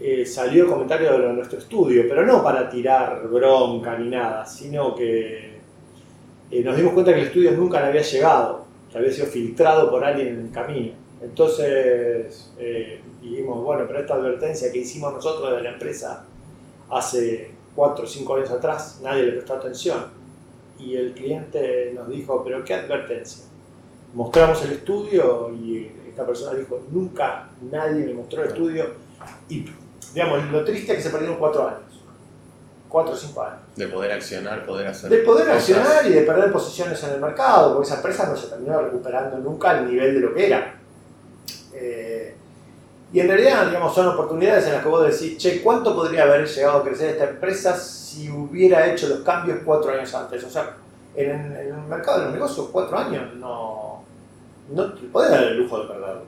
eh, 0.00 0.24
salió 0.24 0.64
el 0.64 0.70
comentario 0.70 1.18
de 1.18 1.32
nuestro 1.34 1.58
estudio, 1.58 2.04
pero 2.08 2.24
no 2.24 2.42
para 2.42 2.68
tirar 2.70 3.28
bronca 3.28 3.96
ni 3.98 4.08
nada, 4.08 4.46
sino 4.46 4.94
que 4.94 5.58
eh, 6.50 6.62
nos 6.64 6.76
dimos 6.76 6.94
cuenta 6.94 7.12
que 7.12 7.20
el 7.20 7.26
estudio 7.26 7.52
nunca 7.52 7.80
le 7.80 7.88
había 7.88 8.00
llegado, 8.00 8.64
que 8.90 8.98
había 8.98 9.12
sido 9.12 9.26
filtrado 9.26 9.90
por 9.90 10.04
alguien 10.04 10.28
en 10.28 10.40
el 10.46 10.50
camino. 10.50 10.92
Entonces 11.20 12.52
dijimos, 13.20 13.64
bueno, 13.64 13.84
pero 13.86 14.00
esta 14.00 14.14
advertencia 14.14 14.70
que 14.72 14.78
hicimos 14.78 15.12
nosotros 15.12 15.56
de 15.56 15.62
la 15.62 15.70
empresa 15.72 16.24
hace 16.90 17.50
4 17.74 18.04
o 18.04 18.08
5 18.08 18.34
años 18.36 18.50
atrás, 18.50 19.00
nadie 19.02 19.24
le 19.24 19.32
prestó 19.32 19.54
atención. 19.54 20.06
Y 20.78 20.94
el 20.94 21.12
cliente 21.12 21.92
nos 21.94 22.08
dijo, 22.08 22.42
pero 22.44 22.64
¿qué 22.64 22.74
advertencia? 22.74 23.44
Mostramos 24.14 24.64
el 24.64 24.72
estudio 24.72 25.52
y 25.52 25.90
esta 26.08 26.24
persona 26.24 26.56
dijo, 26.56 26.80
nunca 26.90 27.50
nadie 27.70 28.06
me 28.06 28.14
mostró 28.14 28.42
el 28.42 28.48
estudio. 28.48 28.86
Y 29.48 29.64
digamos, 30.14 30.50
lo 30.50 30.64
triste 30.64 30.92
es 30.92 30.98
que 30.98 31.02
se 31.02 31.10
perdieron 31.10 31.36
4 31.36 31.68
años. 31.68 31.80
4 32.88 33.12
o 33.12 33.16
5 33.16 33.42
años. 33.42 33.58
De 33.76 33.88
poder 33.88 34.12
accionar, 34.12 34.64
poder 34.64 34.86
hacer. 34.86 35.10
De 35.10 35.18
poder 35.18 35.50
accionar 35.50 36.06
y 36.06 36.10
de 36.10 36.22
perder 36.22 36.52
posiciones 36.52 37.02
en 37.04 37.10
el 37.10 37.20
mercado, 37.20 37.74
porque 37.74 37.88
esa 37.88 37.96
empresa 37.96 38.26
no 38.26 38.36
se 38.36 38.48
terminó 38.48 38.80
recuperando 38.80 39.38
nunca 39.38 39.70
al 39.70 39.90
nivel 39.90 40.14
de 40.14 40.20
lo 40.20 40.34
que 40.34 40.46
era. 40.46 40.74
Eh, 41.74 42.34
y 43.12 43.20
en 43.20 43.28
realidad, 43.28 43.66
digamos, 43.66 43.94
son 43.94 44.08
oportunidades 44.08 44.66
en 44.66 44.74
las 44.74 44.82
que 44.82 44.88
vos 44.88 45.10
decís, 45.10 45.38
che, 45.38 45.62
¿cuánto 45.62 45.94
podría 45.94 46.24
haber 46.24 46.46
llegado 46.46 46.78
a 46.78 46.84
crecer 46.84 47.10
esta 47.10 47.30
empresa 47.30 47.76
si 47.76 48.30
hubiera 48.30 48.86
hecho 48.86 49.08
los 49.08 49.20
cambios 49.20 49.60
cuatro 49.64 49.92
años 49.92 50.14
antes? 50.14 50.44
O 50.44 50.50
sea, 50.50 50.74
en, 51.14 51.56
el 51.56 51.72
mercado 51.88 52.18
de 52.18 52.24
los 52.26 52.34
negocios, 52.34 52.68
cuatro 52.70 52.98
años 52.98 53.34
no, 53.36 54.02
no 54.70 54.92
te 54.92 55.06
podés 55.06 55.30
dar 55.30 55.42
el 55.44 55.58
lujo 55.58 55.80
de 55.80 55.88
perderlos. 55.88 56.24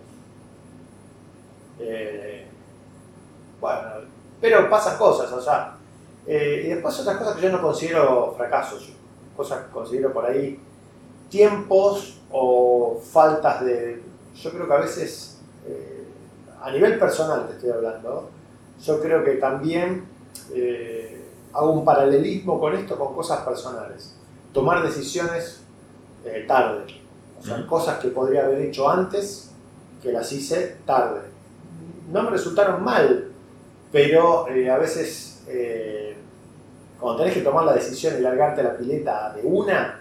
Eh, 1.80 2.46
bueno, 3.60 3.80
pero 4.40 4.70
pasan 4.70 4.96
cosas, 4.96 5.30
o 5.32 5.40
sea, 5.40 5.76
eh, 6.32 6.62
y 6.64 6.68
después 6.68 6.96
otras 7.00 7.16
cosas 7.16 7.34
que 7.34 7.42
yo 7.42 7.50
no 7.50 7.60
considero 7.60 8.34
fracasos, 8.36 8.92
cosas 9.36 9.66
que 9.66 9.72
considero 9.72 10.12
por 10.12 10.26
ahí 10.26 10.60
tiempos 11.28 12.20
o 12.30 13.00
faltas 13.02 13.64
de, 13.64 14.00
yo 14.36 14.50
creo 14.52 14.68
que 14.68 14.74
a 14.74 14.78
veces... 14.78 15.40
Eh, 15.66 15.96
a 16.62 16.70
nivel 16.70 16.98
personal 16.98 17.46
te 17.48 17.54
estoy 17.54 17.70
hablando, 17.70 18.28
yo 18.84 19.00
creo 19.00 19.24
que 19.24 19.32
también 19.32 20.04
eh, 20.54 21.24
hago 21.52 21.72
un 21.72 21.84
paralelismo 21.84 22.60
con 22.60 22.74
esto 22.74 22.96
con 22.96 23.14
cosas 23.14 23.40
personales. 23.40 24.14
Tomar 24.52 24.84
decisiones 24.84 25.62
eh, 26.24 26.44
tarde, 26.46 26.84
o 27.40 27.42
sea, 27.42 27.66
cosas 27.66 27.98
que 27.98 28.08
podría 28.08 28.44
haber 28.44 28.60
hecho 28.60 28.88
antes, 28.88 29.50
que 30.00 30.12
las 30.12 30.30
hice 30.30 30.76
tarde. 30.84 31.22
No 32.12 32.22
me 32.22 32.30
resultaron 32.30 32.84
mal, 32.84 33.32
pero 33.90 34.46
a 34.46 34.78
veces 34.78 35.42
cuando 37.00 37.22
tenés 37.22 37.34
que 37.34 37.42
tomar 37.42 37.64
la 37.64 37.74
decisión 37.74 38.14
y 38.18 38.20
largarte 38.20 38.62
la 38.62 38.76
pileta 38.76 39.32
de 39.32 39.42
una, 39.42 40.00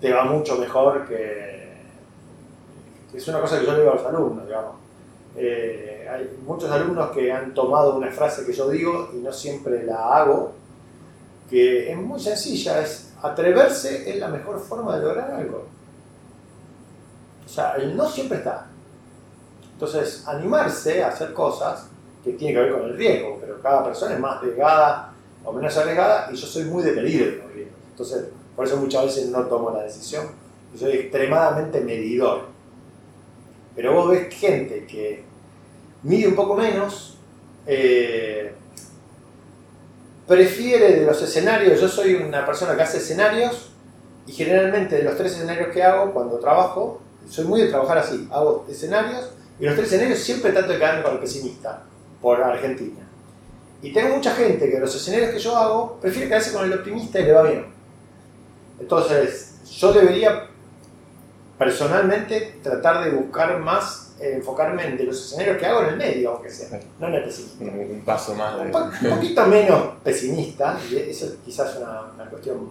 te 0.00 0.12
va 0.12 0.24
mucho 0.24 0.56
mejor 0.58 1.06
que... 1.06 1.64
Es 3.12 3.28
una 3.28 3.40
cosa 3.40 3.60
que 3.60 3.66
yo 3.66 3.72
le 3.72 3.78
digo 3.78 3.92
a 3.92 3.94
los 3.94 4.04
alumnos, 4.04 4.44
digamos 4.44 4.84
eh, 5.36 6.06
hay 6.08 6.38
muchos 6.46 6.70
alumnos 6.70 7.10
que 7.10 7.32
han 7.32 7.52
tomado 7.54 7.96
una 7.96 8.10
frase 8.10 8.46
que 8.46 8.52
yo 8.52 8.68
digo 8.68 9.10
y 9.12 9.16
no 9.16 9.32
siempre 9.32 9.84
la 9.84 10.16
hago, 10.16 10.52
que 11.50 11.90
es 11.90 11.96
muy 11.96 12.20
sencilla, 12.20 12.80
es 12.80 13.12
atreverse 13.20 14.08
es 14.10 14.16
la 14.18 14.28
mejor 14.28 14.60
forma 14.60 14.96
de 14.96 15.02
lograr 15.02 15.30
algo. 15.32 15.66
O 17.44 17.48
sea, 17.48 17.74
el 17.76 17.96
no 17.96 18.08
siempre 18.08 18.38
está. 18.38 18.66
Entonces, 19.72 20.26
animarse 20.26 21.02
a 21.02 21.08
hacer 21.08 21.32
cosas 21.32 21.88
que 22.22 22.32
tiene 22.32 22.54
que 22.54 22.60
ver 22.60 22.72
con 22.72 22.82
el 22.84 22.96
riesgo, 22.96 23.38
pero 23.40 23.60
cada 23.60 23.84
persona 23.84 24.14
es 24.14 24.20
más 24.20 24.38
arriesgada 24.38 25.13
o 25.44 25.52
menos 25.52 25.76
arriesgada 25.76 26.30
y 26.32 26.36
yo 26.36 26.46
soy 26.46 26.64
muy 26.64 26.82
de 26.82 26.92
medir 26.92 27.22
el 27.22 27.52
riesgo. 27.52 27.74
Entonces, 27.90 28.24
por 28.56 28.66
eso 28.66 28.76
muchas 28.76 29.04
veces 29.04 29.28
no 29.28 29.44
tomo 29.46 29.70
la 29.70 29.82
decisión. 29.82 30.26
Yo 30.72 30.80
soy 30.80 30.92
extremadamente 30.96 31.80
medidor. 31.80 32.46
Pero 33.76 33.92
vos 33.92 34.10
ves 34.10 34.34
gente 34.34 34.86
que 34.86 35.24
mide 36.02 36.28
un 36.28 36.34
poco 36.34 36.54
menos, 36.54 37.16
eh, 37.66 38.54
prefiere 40.26 41.00
de 41.00 41.06
los 41.06 41.20
escenarios, 41.22 41.80
yo 41.80 41.88
soy 41.88 42.14
una 42.14 42.46
persona 42.46 42.76
que 42.76 42.82
hace 42.82 42.98
escenarios 42.98 43.70
y 44.26 44.32
generalmente 44.32 44.96
de 44.96 45.02
los 45.02 45.16
tres 45.16 45.32
escenarios 45.32 45.68
que 45.68 45.82
hago 45.82 46.12
cuando 46.12 46.38
trabajo, 46.38 47.00
soy 47.28 47.46
muy 47.46 47.62
de 47.62 47.68
trabajar 47.68 47.98
así, 47.98 48.28
hago 48.30 48.64
escenarios 48.68 49.30
y 49.58 49.64
los 49.64 49.74
tres 49.74 49.88
escenarios 49.88 50.18
siempre 50.20 50.52
trato 50.52 50.72
de 50.72 50.78
quedarme 50.78 51.02
con 51.02 51.12
el 51.14 51.18
pesimista, 51.18 51.82
por 52.20 52.42
Argentina. 52.42 53.03
Y 53.84 53.92
tengo 53.92 54.16
mucha 54.16 54.34
gente 54.34 54.70
que 54.70 54.80
los 54.80 54.94
escenarios 54.94 55.30
que 55.30 55.38
yo 55.38 55.54
hago 55.54 55.98
prefiere 56.00 56.26
quedarse 56.26 56.54
con 56.54 56.64
el 56.64 56.72
optimista 56.72 57.20
y 57.20 57.24
le 57.24 57.32
va 57.32 57.42
bien. 57.42 57.66
Entonces, 58.80 59.56
yo 59.78 59.92
debería 59.92 60.46
personalmente 61.58 62.60
tratar 62.62 63.04
de 63.04 63.10
buscar 63.10 63.58
más, 63.58 64.14
eh, 64.18 64.36
enfocarme 64.36 64.86
en 64.86 64.96
de 64.96 65.04
los 65.04 65.22
escenarios 65.22 65.58
que 65.58 65.66
hago 65.66 65.82
en 65.82 65.88
el 65.90 65.96
medio, 65.98 66.30
aunque 66.30 66.48
sea, 66.48 66.80
no 66.98 67.08
en 67.08 67.14
el 67.14 67.24
pesimista. 67.24 67.62
Un 67.62 68.02
paso 68.06 68.34
más. 68.34 68.56
Un, 68.58 69.10
poquito 69.10 69.46
menos 69.48 69.82
pesimista, 70.02 70.80
y 70.90 70.96
eso 70.96 71.36
quizás 71.44 71.74
es 71.74 71.76
una, 71.76 72.04
una 72.14 72.24
cuestión 72.30 72.70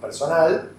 personal. 0.00 0.70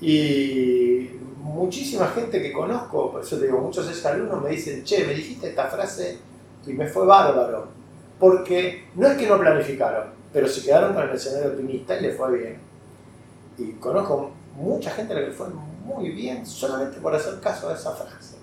Y 0.00 1.10
muchísima 1.38 2.06
gente 2.14 2.40
que 2.40 2.52
conozco, 2.52 3.10
por 3.10 3.22
eso 3.22 3.38
te 3.38 3.46
digo, 3.46 3.58
muchos 3.58 3.86
de 3.86 3.92
esos 3.92 4.06
alumnos 4.06 4.40
me 4.40 4.50
dicen, 4.50 4.84
che, 4.84 5.04
me 5.04 5.14
dijiste 5.14 5.48
esta 5.48 5.66
frase 5.66 6.16
y 6.64 6.72
me 6.74 6.86
fue 6.86 7.04
bárbaro. 7.04 7.82
Porque 8.18 8.84
no 8.94 9.08
es 9.08 9.16
que 9.16 9.26
no 9.26 9.38
planificaron, 9.38 10.08
pero 10.32 10.48
se 10.48 10.62
quedaron 10.62 10.94
con 10.94 11.08
el 11.08 11.14
escenario 11.14 11.50
optimista 11.50 11.96
y 11.96 12.02
les 12.02 12.16
fue 12.16 12.38
bien. 12.38 12.58
Y 13.58 13.72
conozco 13.72 14.30
mucha 14.56 14.90
gente 14.90 15.12
a 15.12 15.20
la 15.20 15.26
que 15.26 15.32
fue 15.32 15.46
muy 15.84 16.10
bien 16.10 16.46
solamente 16.46 16.98
por 16.98 17.14
hacer 17.14 17.40
caso 17.40 17.68
a 17.68 17.74
esa 17.74 17.92
frase. 17.92 18.36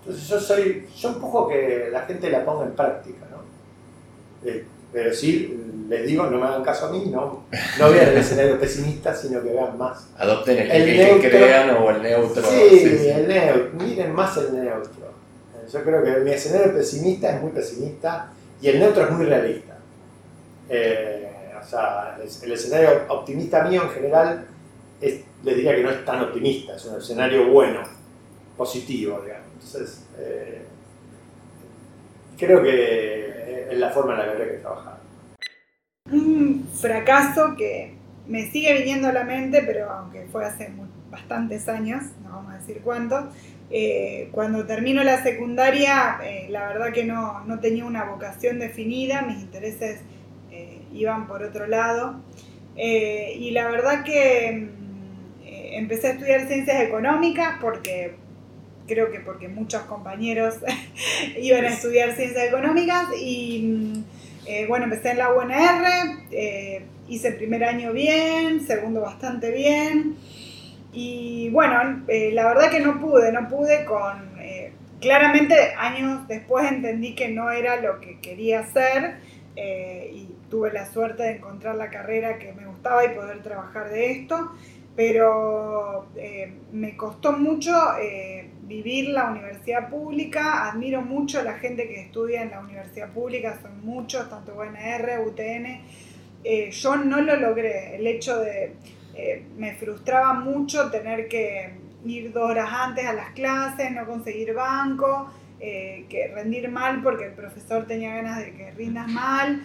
Entonces 0.00 0.28
yo 0.28 0.40
soy, 0.40 0.86
yo 0.96 1.08
empujo 1.10 1.48
que 1.48 1.88
la 1.90 2.02
gente 2.02 2.30
la 2.30 2.44
ponga 2.44 2.66
en 2.66 2.72
práctica, 2.72 3.26
¿no? 3.30 4.48
Eh, 4.48 4.64
pero 4.92 5.12
sí, 5.12 5.84
les 5.88 6.06
digo, 6.06 6.26
no 6.26 6.38
me 6.38 6.46
hagan 6.46 6.62
caso 6.62 6.86
a 6.86 6.90
mí, 6.90 7.06
no, 7.06 7.44
no 7.78 7.90
vean 7.90 8.08
el 8.08 8.16
escenario 8.16 8.58
pesimista, 8.60 9.14
sino 9.14 9.42
que 9.42 9.50
vean 9.50 9.76
más. 9.76 10.08
Adopten 10.16 10.58
el, 10.70 11.20
que 11.20 11.28
crean 11.28 11.70
o 11.70 11.90
el 11.90 12.02
neutro. 12.02 12.42
Sí, 12.42 13.08
el 13.08 13.28
neutro, 13.28 13.70
miren 13.84 14.14
más 14.14 14.36
el 14.36 14.54
neutro. 14.54 15.06
Yo 15.72 15.82
creo 15.82 16.04
que 16.04 16.20
mi 16.20 16.30
escenario 16.30 16.72
pesimista 16.72 17.34
es 17.34 17.42
muy 17.42 17.50
pesimista 17.50 18.30
y 18.60 18.68
el 18.68 18.78
neutro 18.78 19.04
es 19.04 19.10
muy 19.10 19.26
realista. 19.26 19.78
Eh, 20.68 21.52
o 21.60 21.64
sea, 21.64 22.18
el 22.18 22.52
escenario 22.52 23.04
optimista 23.08 23.64
mío 23.64 23.82
en 23.82 23.90
general 23.90 24.46
es 25.00 25.26
les 25.46 25.56
diría 25.56 25.76
que 25.76 25.82
no 25.82 25.90
es 25.90 26.04
tan 26.04 26.20
optimista, 26.22 26.74
es 26.74 26.84
un 26.86 26.98
escenario 26.98 27.48
bueno, 27.48 27.80
positivo, 28.56 29.20
digamos. 29.24 29.46
Entonces, 29.54 30.04
eh, 30.18 30.62
creo 32.36 32.62
que 32.62 33.68
es 33.70 33.78
la 33.78 33.90
forma 33.90 34.12
en 34.12 34.18
la 34.18 34.24
que 34.24 34.30
habría 34.32 34.48
que 34.48 34.58
trabajar. 34.58 34.98
Un 36.10 36.68
fracaso 36.74 37.54
que 37.56 37.94
me 38.26 38.50
sigue 38.50 38.74
viniendo 38.78 39.08
a 39.08 39.12
la 39.12 39.22
mente, 39.22 39.62
pero 39.64 39.90
aunque 39.90 40.26
fue 40.32 40.44
hace 40.44 40.72
bastantes 41.10 41.68
años, 41.68 42.02
no 42.24 42.30
vamos 42.30 42.54
a 42.54 42.58
decir 42.58 42.80
cuántos, 42.82 43.26
eh, 43.70 44.28
cuando 44.32 44.64
termino 44.66 45.02
la 45.02 45.22
secundaria, 45.22 46.18
eh, 46.24 46.46
la 46.50 46.68
verdad 46.68 46.92
que 46.92 47.04
no, 47.04 47.44
no, 47.44 47.60
tenía 47.60 47.84
una 47.84 48.04
vocación 48.04 48.58
definida, 48.58 49.22
mis 49.22 49.40
intereses 49.40 50.00
iban 50.92 51.26
por 51.26 51.42
otro 51.42 51.66
lado. 51.66 52.22
y 52.74 53.50
la 53.50 53.68
verdad 53.68 54.02
que 54.02 54.70
empecé 55.44 56.06
a 56.06 56.10
estudiar 56.12 56.48
ciencias 56.48 56.80
económicas 56.80 57.58
porque 57.60 58.14
creo 58.86 59.10
que 59.10 59.20
porque 59.20 59.48
muchos 59.48 59.82
compañeros 59.82 60.54
iban 61.40 61.64
a 61.64 61.68
estudiar 61.68 62.14
ciencias 62.16 62.46
económicas 62.46 63.06
y 63.20 63.58
mm, 63.62 64.04
eh, 64.46 64.66
bueno, 64.68 64.84
empecé 64.84 65.10
en 65.10 65.18
la 65.18 65.32
UNR, 65.32 66.22
eh, 66.30 66.82
hice 67.08 67.28
el 67.28 67.36
primer 67.36 67.64
año 67.64 67.92
bien, 67.92 68.64
segundo 68.64 69.00
bastante 69.00 69.50
bien. 69.50 70.16
Y 70.98 71.50
bueno, 71.50 72.04
eh, 72.08 72.30
la 72.32 72.46
verdad 72.48 72.70
que 72.70 72.80
no 72.80 72.98
pude, 72.98 73.30
no 73.30 73.46
pude 73.48 73.84
con... 73.84 74.34
claramente 74.98 75.54
años 75.76 76.26
después 76.26 76.72
entendí 76.72 77.14
que 77.14 77.28
no 77.28 77.50
era 77.50 77.76
lo 77.82 78.00
que 78.00 78.18
quería 78.20 78.60
hacer 78.60 79.18
y 79.56 80.34
tuve 80.50 80.72
la 80.72 80.86
suerte 80.86 81.22
de 81.22 81.32
encontrar 81.36 81.74
la 81.76 81.90
carrera 81.90 82.38
que 82.38 82.52
me 82.52 82.66
gustaba 82.66 83.04
y 83.04 83.14
poder 83.14 83.42
trabajar 83.42 83.90
de 83.90 84.12
esto, 84.12 84.52
pero 84.94 86.08
me 86.72 86.96
costó 86.96 87.32
mucho 87.32 87.72
vivir 88.66 89.10
la 89.10 89.30
universidad 89.30 89.88
pública, 89.88 90.68
admiro 90.68 91.00
mucho 91.02 91.40
a 91.40 91.42
la 91.42 91.54
gente 91.54 91.88
que 91.88 92.00
estudia 92.02 92.42
en 92.42 92.50
la 92.50 92.60
universidad 92.60 93.10
pública, 93.10 93.58
son 93.62 93.84
muchos, 93.84 94.28
tanto 94.28 94.54
UNR, 94.54 95.20
UTN. 95.26 95.80
Eh, 96.44 96.70
yo 96.70 96.96
no 96.96 97.20
lo 97.20 97.36
logré, 97.36 97.96
el 97.96 98.06
hecho 98.06 98.38
de, 98.38 98.74
eh, 99.16 99.44
me 99.56 99.74
frustraba 99.74 100.34
mucho 100.34 100.90
tener 100.90 101.28
que 101.28 101.72
ir 102.04 102.32
dos 102.32 102.50
horas 102.50 102.68
antes 102.70 103.06
a 103.06 103.12
las 103.12 103.30
clases, 103.30 103.90
no 103.90 104.06
conseguir 104.06 104.54
banco, 104.54 105.30
eh, 105.58 106.04
que 106.08 106.28
rendir 106.28 106.68
mal 106.70 107.02
porque 107.02 107.26
el 107.26 107.32
profesor 107.32 107.86
tenía 107.86 108.14
ganas 108.14 108.38
de 108.38 108.52
que 108.52 108.70
rindas 108.72 109.08
mal. 109.08 109.62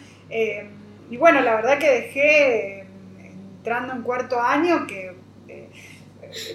y 1.10 1.18
bueno, 1.18 1.42
la 1.42 1.56
verdad 1.56 1.78
que 1.78 1.90
dejé 1.90 2.86
entrando 3.20 3.94
en 3.94 4.02
cuarto 4.02 4.42
año 4.42 4.88
que 4.88 5.12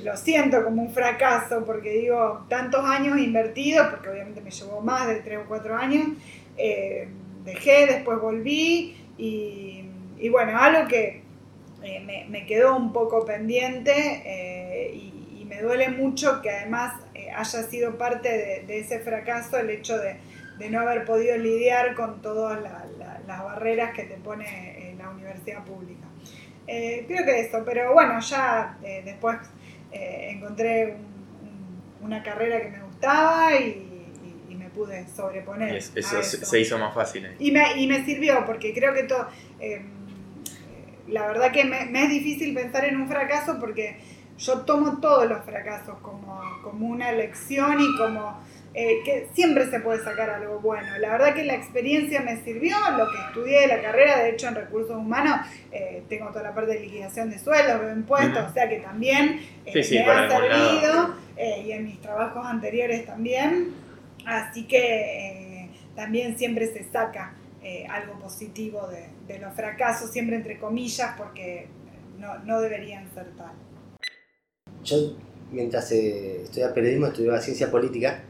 lo 0.03 0.17
siento 0.17 0.65
como 0.65 0.83
un 0.83 0.91
fracaso 0.91 1.65
porque 1.65 1.91
digo, 1.91 2.47
tantos 2.49 2.85
años 2.85 3.19
invertidos, 3.19 3.89
porque 3.89 4.09
obviamente 4.09 4.41
me 4.41 4.51
llevó 4.51 4.81
más 4.81 5.07
de 5.07 5.17
tres 5.17 5.39
o 5.39 5.49
cuatro 5.49 5.77
años, 5.77 6.09
eh, 6.57 7.09
dejé, 7.45 7.87
después 7.87 8.21
volví 8.21 8.97
y, 9.19 10.29
bueno, 10.31 10.59
algo 10.59 10.89
que 10.89 11.23
eh, 11.83 12.27
me, 12.29 12.47
quedó 12.47 12.77
un 12.77 12.93
poco 12.93 13.25
pendiente 13.25 13.93
eh, 14.25 14.95
y, 14.95 15.13
me 15.47 15.63
duele 15.63 15.91
mucho 15.91 16.43
que 16.43 16.51
además 16.51 16.95
haya 17.35 17.63
sido 17.63 17.97
parte 17.97 18.65
de, 18.67 18.79
ese 18.81 18.99
fracaso 18.99 19.57
el 19.59 19.71
hecho 19.71 19.97
de, 19.97 20.19
no 20.69 20.81
haber 20.81 21.05
podido 21.05 21.39
lidiar 21.39 21.95
con 21.95 22.21
todas 22.21 22.61
las 22.61 23.45
barreras 23.45 23.95
que 23.95 24.03
te 24.03 24.17
pone 24.17 24.97
la 24.99 25.09
universidad 25.09 25.65
pública. 25.65 26.09
creo 26.67 27.25
que 27.25 27.41
eso, 27.41 27.63
pero 27.65 27.93
bueno, 27.93 28.19
ya 28.19 28.77
después 29.05 29.39
eh, 29.97 30.31
encontré 30.31 30.97
una 32.01 32.23
carrera 32.23 32.61
que 32.61 32.71
me 32.71 32.83
gustaba 32.83 33.55
y, 33.59 33.83
me 34.57 34.71
pude 34.71 35.07
sobreponer. 35.09 35.77
eso, 35.77 36.23
se 36.23 36.61
hizo 36.61 36.79
más 36.79 36.95
fácil. 36.95 37.29
Y, 37.39 37.51
me, 37.51 37.81
y 37.81 37.87
me 37.87 38.05
sirvió, 38.05 38.45
porque 38.45 38.75
creo 38.75 38.95
que 38.95 39.05
todo... 39.05 39.29
Eh, 39.61 39.83
la 41.09 41.27
verdad 41.27 41.53
que 41.53 41.65
me, 41.65 42.03
es 42.03 42.11
difícil 42.11 42.55
pensar 42.55 42.85
en 42.85 43.01
un 43.01 43.09
fracaso 43.09 43.59
porque 43.61 43.97
yo 44.39 44.61
tomo 44.61 45.01
todos 45.01 45.27
los 45.29 45.45
fracasos 45.45 45.99
como, 46.03 46.41
como 46.63 46.87
una 46.87 47.13
lección 47.13 47.81
y 47.81 47.97
como 47.97 48.39
eh, 48.75 48.99
que 49.05 49.29
siempre 49.33 49.71
se 49.71 49.81
puede 49.81 50.05
sacar 50.05 50.29
algo 50.29 50.61
bueno. 50.61 50.99
La 50.99 51.11
verdad 51.13 51.35
que 51.35 51.45
la 51.45 51.55
experiencia 51.55 52.21
me 52.21 52.37
sirvió, 52.43 52.77
lo 52.99 53.11
que 53.11 53.19
estudié 53.29 53.63
de 53.63 53.69
la 53.69 53.81
carrera, 53.81 54.19
de 54.19 54.31
hecho 54.31 54.49
en 54.49 54.55
recursos 54.55 54.95
humanos 54.95 55.47
eh, 55.73 56.03
tengo 56.11 56.29
toda 56.29 56.43
la 56.43 56.55
parte 56.55 56.75
de 56.75 56.81
liquidación 56.81 57.31
de 57.31 57.39
sueldos, 57.39 57.87
de 57.87 57.93
impuestos, 57.93 58.51
o 58.51 58.53
sea 58.53 58.69
que 58.69 58.81
también 58.81 59.41
eh, 59.65 59.73
me 59.75 60.11
ha 60.13 60.29
servido 60.29 61.15
y 61.39 61.73
en 61.73 61.85
mis 61.85 62.01
trabajos 62.01 62.45
anteriores 62.45 63.07
también. 63.07 63.73
Así 64.27 64.65
que 64.65 65.71
también 65.95 66.37
siempre 66.37 66.67
se 66.67 66.85
saca 66.85 67.33
algo 67.89 68.19
positivo 68.19 68.89
de, 68.89 69.39
los 69.39 69.55
fracasos, 69.55 70.11
siempre 70.11 70.37
entre 70.37 70.59
comillas, 70.59 71.15
porque 71.17 71.69
no, 72.19 72.39
no 72.45 72.61
deberían 72.61 73.13
ser 73.13 73.27
tal. 73.37 73.53
Yo, 74.85 74.97
mientras 75.51 75.91
estudiaba 75.91 76.75
periodismo, 76.75 77.07
estudiaba 77.07 77.41
ciencia 77.41 77.71
política 77.71 78.23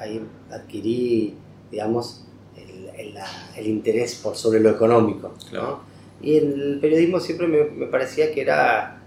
ahí 0.00 0.26
adquirí, 0.50 1.34
digamos, 1.70 2.24
el, 3.56 3.66
interés 3.66 4.16
por 4.16 4.36
sobre 4.36 4.60
lo 4.60 4.70
económico. 4.70 5.34
Y 6.22 6.36
el 6.36 6.78
periodismo 6.80 7.20
siempre 7.20 7.46
me, 7.46 7.86
parecía 7.86 8.32
que 8.32 8.40
era 8.42 9.00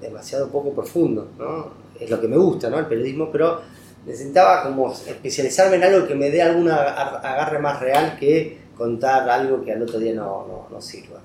demasiado 0.00 0.48
poco 0.50 0.72
profundo, 0.72 1.28
¿no? 1.38 1.70
Es 1.98 2.10
lo 2.10 2.20
que 2.20 2.28
me 2.28 2.36
gusta, 2.36 2.70
¿no? 2.70 2.78
El 2.78 2.86
periodismo, 2.86 3.30
pero 3.30 3.60
necesitaba 4.06 4.62
como 4.62 4.92
especializarme 4.92 5.76
en 5.76 5.84
algo 5.84 6.06
que 6.06 6.14
me 6.14 6.30
dé 6.30 6.40
algún 6.40 6.70
agarre 6.70 7.58
más 7.58 7.80
real 7.80 8.16
que 8.18 8.58
contar 8.76 9.28
algo 9.28 9.64
que 9.64 9.72
al 9.72 9.82
otro 9.82 9.98
día 9.98 10.14
no, 10.14 10.68
no, 10.70 10.80
sirva. 10.80 11.20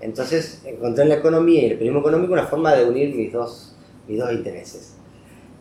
Entonces 0.00 0.60
encontré 0.64 1.04
en 1.04 1.10
la 1.10 1.14
economía 1.16 1.62
y 1.62 1.66
el 1.66 1.72
periodismo 1.72 2.00
económico 2.00 2.32
una 2.32 2.46
forma 2.46 2.74
de 2.74 2.84
unir 2.84 3.14
mis 3.14 3.32
dos, 3.32 3.76
mis 4.08 4.18
dos 4.18 4.32
intereses. 4.32 4.94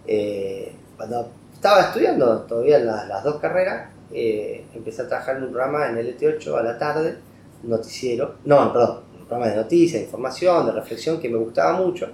Eh, 0.08 0.74
cuando 0.98 1.32
estaba 1.54 1.82
estudiando 1.82 2.42
todavía 2.42 2.80
las, 2.80 3.24
dos 3.24 3.40
carreras, 3.40 3.90
eh, 4.12 4.66
empecé 4.74 5.04
a 5.04 5.08
trabajar 5.08 5.38
en 5.38 5.44
un 5.44 5.52
programa 5.52 5.90
en 5.90 5.98
el 5.98 6.18
LT8 6.18 6.60
a 6.60 6.64
la 6.64 6.78
tarde, 6.78 7.18
noticiero, 7.64 8.36
no, 8.46 8.74
perdón, 8.74 9.02
un 9.20 9.26
programa 9.26 9.52
de 9.52 9.58
noticias, 9.58 10.02
de 10.02 10.06
información, 10.06 10.66
de 10.66 10.72
reflexión 10.72 11.20
que 11.20 11.30
me 11.30 11.38
gustaba 11.38 11.74
mucho. 11.74 12.10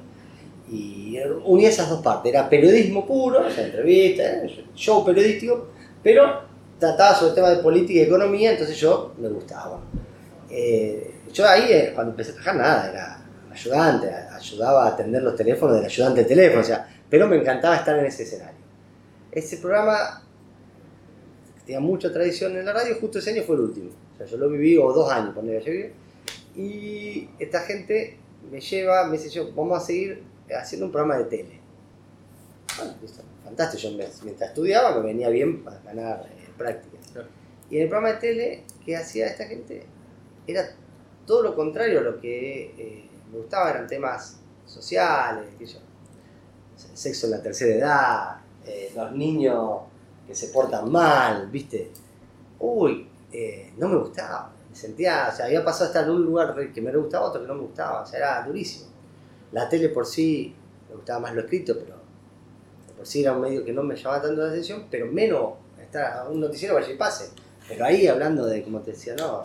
Y 0.71 1.17
unía 1.45 1.69
esas 1.69 1.89
dos 1.89 2.01
partes, 2.01 2.31
era 2.31 2.47
periodismo 2.47 3.05
puro, 3.05 3.47
o 3.47 3.49
sea, 3.49 3.65
entrevistas, 3.65 4.51
show 4.75 5.03
periodístico, 5.03 5.69
pero 6.03 6.43
trataba 6.79 7.15
sobre 7.15 7.33
temas 7.33 7.57
de 7.57 7.63
política 7.63 7.99
y 7.99 8.03
economía, 8.03 8.51
entonces 8.51 8.77
yo 8.77 9.13
me 9.17 9.29
gustaba. 9.29 9.81
Eh, 10.49 11.15
yo 11.33 11.47
ahí, 11.47 11.71
eh, 11.71 11.91
cuando 11.93 12.11
empecé 12.11 12.31
a 12.31 12.33
trabajar, 12.35 12.55
nada, 12.55 12.89
era 12.89 13.25
ayudante, 13.51 14.09
ayudaba 14.09 14.85
a 14.85 14.87
atender 14.89 15.21
los 15.21 15.35
teléfonos 15.35 15.75
del 15.75 15.85
ayudante 15.85 16.21
de 16.21 16.27
teléfono, 16.27 16.61
o 16.61 16.65
sea, 16.65 16.87
pero 17.09 17.27
me 17.27 17.37
encantaba 17.37 17.75
estar 17.75 17.97
en 17.97 18.05
ese 18.05 18.23
escenario. 18.23 18.59
Ese 19.31 19.57
programa 19.57 20.23
tenía 21.65 21.79
mucha 21.79 22.11
tradición 22.11 22.55
en 22.57 22.65
la 22.65 22.73
radio, 22.73 22.95
justo 22.99 23.19
ese 23.19 23.31
año 23.31 23.43
fue 23.43 23.55
el 23.55 23.61
último. 23.63 23.89
O 24.13 24.17
sea, 24.17 24.25
yo 24.25 24.37
lo 24.37 24.49
viví, 24.49 24.77
o 24.77 24.91
dos 24.93 25.11
años, 25.11 25.33
cuando 25.33 25.51
yo 25.51 25.71
viví. 25.71 25.91
Y 26.55 27.29
esta 27.39 27.61
gente 27.61 28.17
me 28.51 28.59
lleva, 28.59 29.05
me 29.05 29.17
dice 29.17 29.29
yo, 29.29 29.51
vamos 29.53 29.83
a 29.83 29.85
seguir 29.85 30.23
haciendo 30.55 30.87
un 30.87 30.91
programa 30.91 31.17
de 31.17 31.25
tele. 31.25 31.59
Bueno, 32.77 32.93
listo, 33.01 33.21
fantástico. 33.43 33.83
Yo 33.83 33.97
mientras 34.23 34.49
estudiaba 34.49 34.95
me 34.95 35.07
venía 35.07 35.29
bien 35.29 35.63
para 35.63 35.79
ganar 35.81 36.27
eh, 36.31 36.49
práctica. 36.57 36.97
Y 37.69 37.77
en 37.77 37.83
el 37.83 37.89
programa 37.89 38.13
de 38.15 38.19
tele 38.19 38.63
que 38.83 38.95
hacía 38.95 39.27
esta 39.27 39.45
gente 39.45 39.85
era 40.47 40.69
todo 41.25 41.43
lo 41.43 41.55
contrario 41.55 41.99
a 41.99 42.01
lo 42.01 42.19
que 42.19 42.73
eh, 42.77 43.09
me 43.31 43.37
gustaba, 43.37 43.69
eran 43.69 43.87
temas 43.87 44.39
sociales, 44.65 45.45
sexo 46.93 47.27
en 47.27 47.31
la 47.31 47.41
tercera 47.41 47.75
edad, 47.75 48.37
eh, 48.65 48.91
los 48.95 49.11
niños 49.11 49.81
que 50.27 50.33
se 50.33 50.47
portan 50.47 50.91
mal, 50.91 51.47
¿viste? 51.51 51.91
Uy, 52.59 53.07
eh, 53.31 53.73
no 53.77 53.87
me 53.87 53.97
gustaba. 53.97 54.51
Me 54.69 54.75
sentía, 54.75 55.29
o 55.31 55.35
sea, 55.35 55.45
había 55.45 55.63
pasado 55.63 55.85
a 55.85 55.87
estar 55.87 56.03
en 56.05 56.11
un 56.11 56.25
lugar 56.25 56.55
que 56.73 56.81
me 56.81 56.95
gustaba, 56.95 57.27
otro 57.27 57.41
que 57.41 57.47
no 57.47 57.55
me 57.55 57.61
gustaba, 57.61 58.01
o 58.01 58.05
sea, 58.05 58.19
era 58.19 58.43
durísimo. 58.43 58.88
La 59.51 59.67
tele 59.67 59.89
por 59.89 60.05
sí, 60.05 60.53
me 60.89 60.95
gustaba 60.95 61.19
más 61.19 61.33
lo 61.33 61.41
escrito, 61.41 61.77
pero 61.77 61.95
por 62.95 63.05
sí 63.05 63.21
era 63.21 63.33
un 63.33 63.41
medio 63.41 63.63
que 63.63 63.73
no 63.73 63.83
me 63.83 63.95
llamaba 63.95 64.21
tanto 64.21 64.41
la 64.41 64.49
atención, 64.49 64.85
pero 64.89 65.07
menos 65.07 65.53
estar 65.81 66.27
un 66.29 66.39
noticiero 66.39 66.75
vaya 66.75 66.91
y 66.91 66.97
pase. 66.97 67.29
Pero 67.67 67.85
ahí 67.85 68.07
hablando 68.07 68.45
de, 68.45 68.63
como 68.63 68.81
te 68.81 68.91
decía, 68.91 69.15
no, 69.15 69.43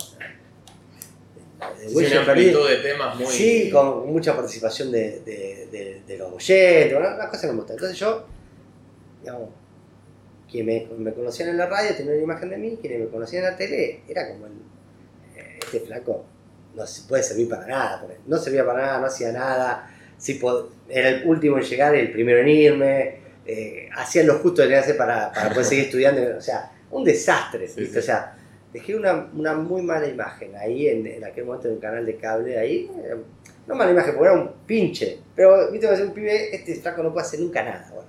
de, 1.79 1.89
sí, 1.89 1.97
una 1.97 2.21
amplitud 2.21 2.69
de 2.69 2.77
temas 2.77 3.17
muy... 3.17 3.27
Sí, 3.27 3.71
con 3.71 4.13
mucha 4.13 4.35
participación 4.35 4.91
de, 4.91 5.21
de, 5.21 6.03
de 6.07 6.19
los 6.19 6.33
oyentes, 6.33 6.97
una 6.97 7.29
cosa 7.29 7.43
que 7.43 7.53
me 7.53 7.59
gusta. 7.59 7.75
Entonces 7.75 7.99
yo 7.99 8.27
digamos, 9.25 9.49
quienes 10.51 10.91
me, 10.91 11.15
conocían 11.15 11.49
en 11.49 11.57
la 11.57 11.67
radio 11.67 11.97
tenían 11.97 12.17
una 12.17 12.25
imagen 12.25 12.51
de 12.51 12.59
mí, 12.59 12.79
quienes 12.81 13.01
me 13.01 13.09
conocían 13.09 13.45
en 13.45 13.51
la 13.51 13.57
tele, 13.57 14.03
era 14.07 14.29
como 14.29 14.47
el, 14.47 14.53
eh, 15.35 15.59
este 15.65 15.81
flaco 15.81 16.27
no 16.75 16.85
puede 17.09 17.23
servir 17.23 17.49
para 17.49 17.67
nada, 17.67 18.01
porque 18.01 18.19
no 18.27 18.37
servía 18.37 18.67
para 18.67 18.83
nada, 18.83 19.01
no 19.01 19.07
hacía 19.07 19.33
nada, 19.33 19.94
era 20.89 21.09
el 21.09 21.27
último 21.27 21.59
en 21.59 21.65
llegar, 21.65 21.95
el 21.95 22.11
primero 22.13 22.41
en 22.41 22.49
irme, 22.49 23.17
eh, 23.47 23.89
hacía 23.95 24.25
lo 24.25 24.35
justo 24.35 24.63
que 24.63 24.69
tenía 24.69 24.79
que 24.79 24.85
hacer 24.85 24.97
para, 24.97 25.33
para 25.33 25.51
poder 25.51 25.65
seguir 25.65 25.85
estudiando, 25.87 26.37
o 26.37 26.41
sea, 26.41 26.73
un 26.91 27.05
desastre, 27.05 27.67
o 27.67 28.03
sea, 28.03 28.37
dejé 28.73 28.95
una, 28.95 29.29
una, 29.35 29.55
muy 29.55 29.83
mala 29.83 30.07
imagen 30.07 30.55
ahí 30.57 30.89
en, 30.89 31.25
aquel 31.25 31.45
momento 31.45 31.69
en 31.69 31.75
un 31.75 31.81
canal 31.81 32.07
de 32.07 32.17
cable, 32.17 32.59
ahí, 32.59 32.91
eh, 33.05 33.17
no 33.67 33.75
mala 33.75 33.93
imagen, 33.93 34.15
porque 34.15 34.31
era 34.31 34.41
un 34.41 34.51
pinche, 34.67 35.19
pero, 35.35 35.71
viste, 35.71 35.89
un 36.03 36.13
pibe, 36.13 36.55
este 36.55 36.75
flaco 36.77 37.03
no 37.03 37.13
puede 37.13 37.27
hacer 37.27 37.41
nunca 37.41 37.63
nada, 37.63 37.91
bueno. 37.93 38.09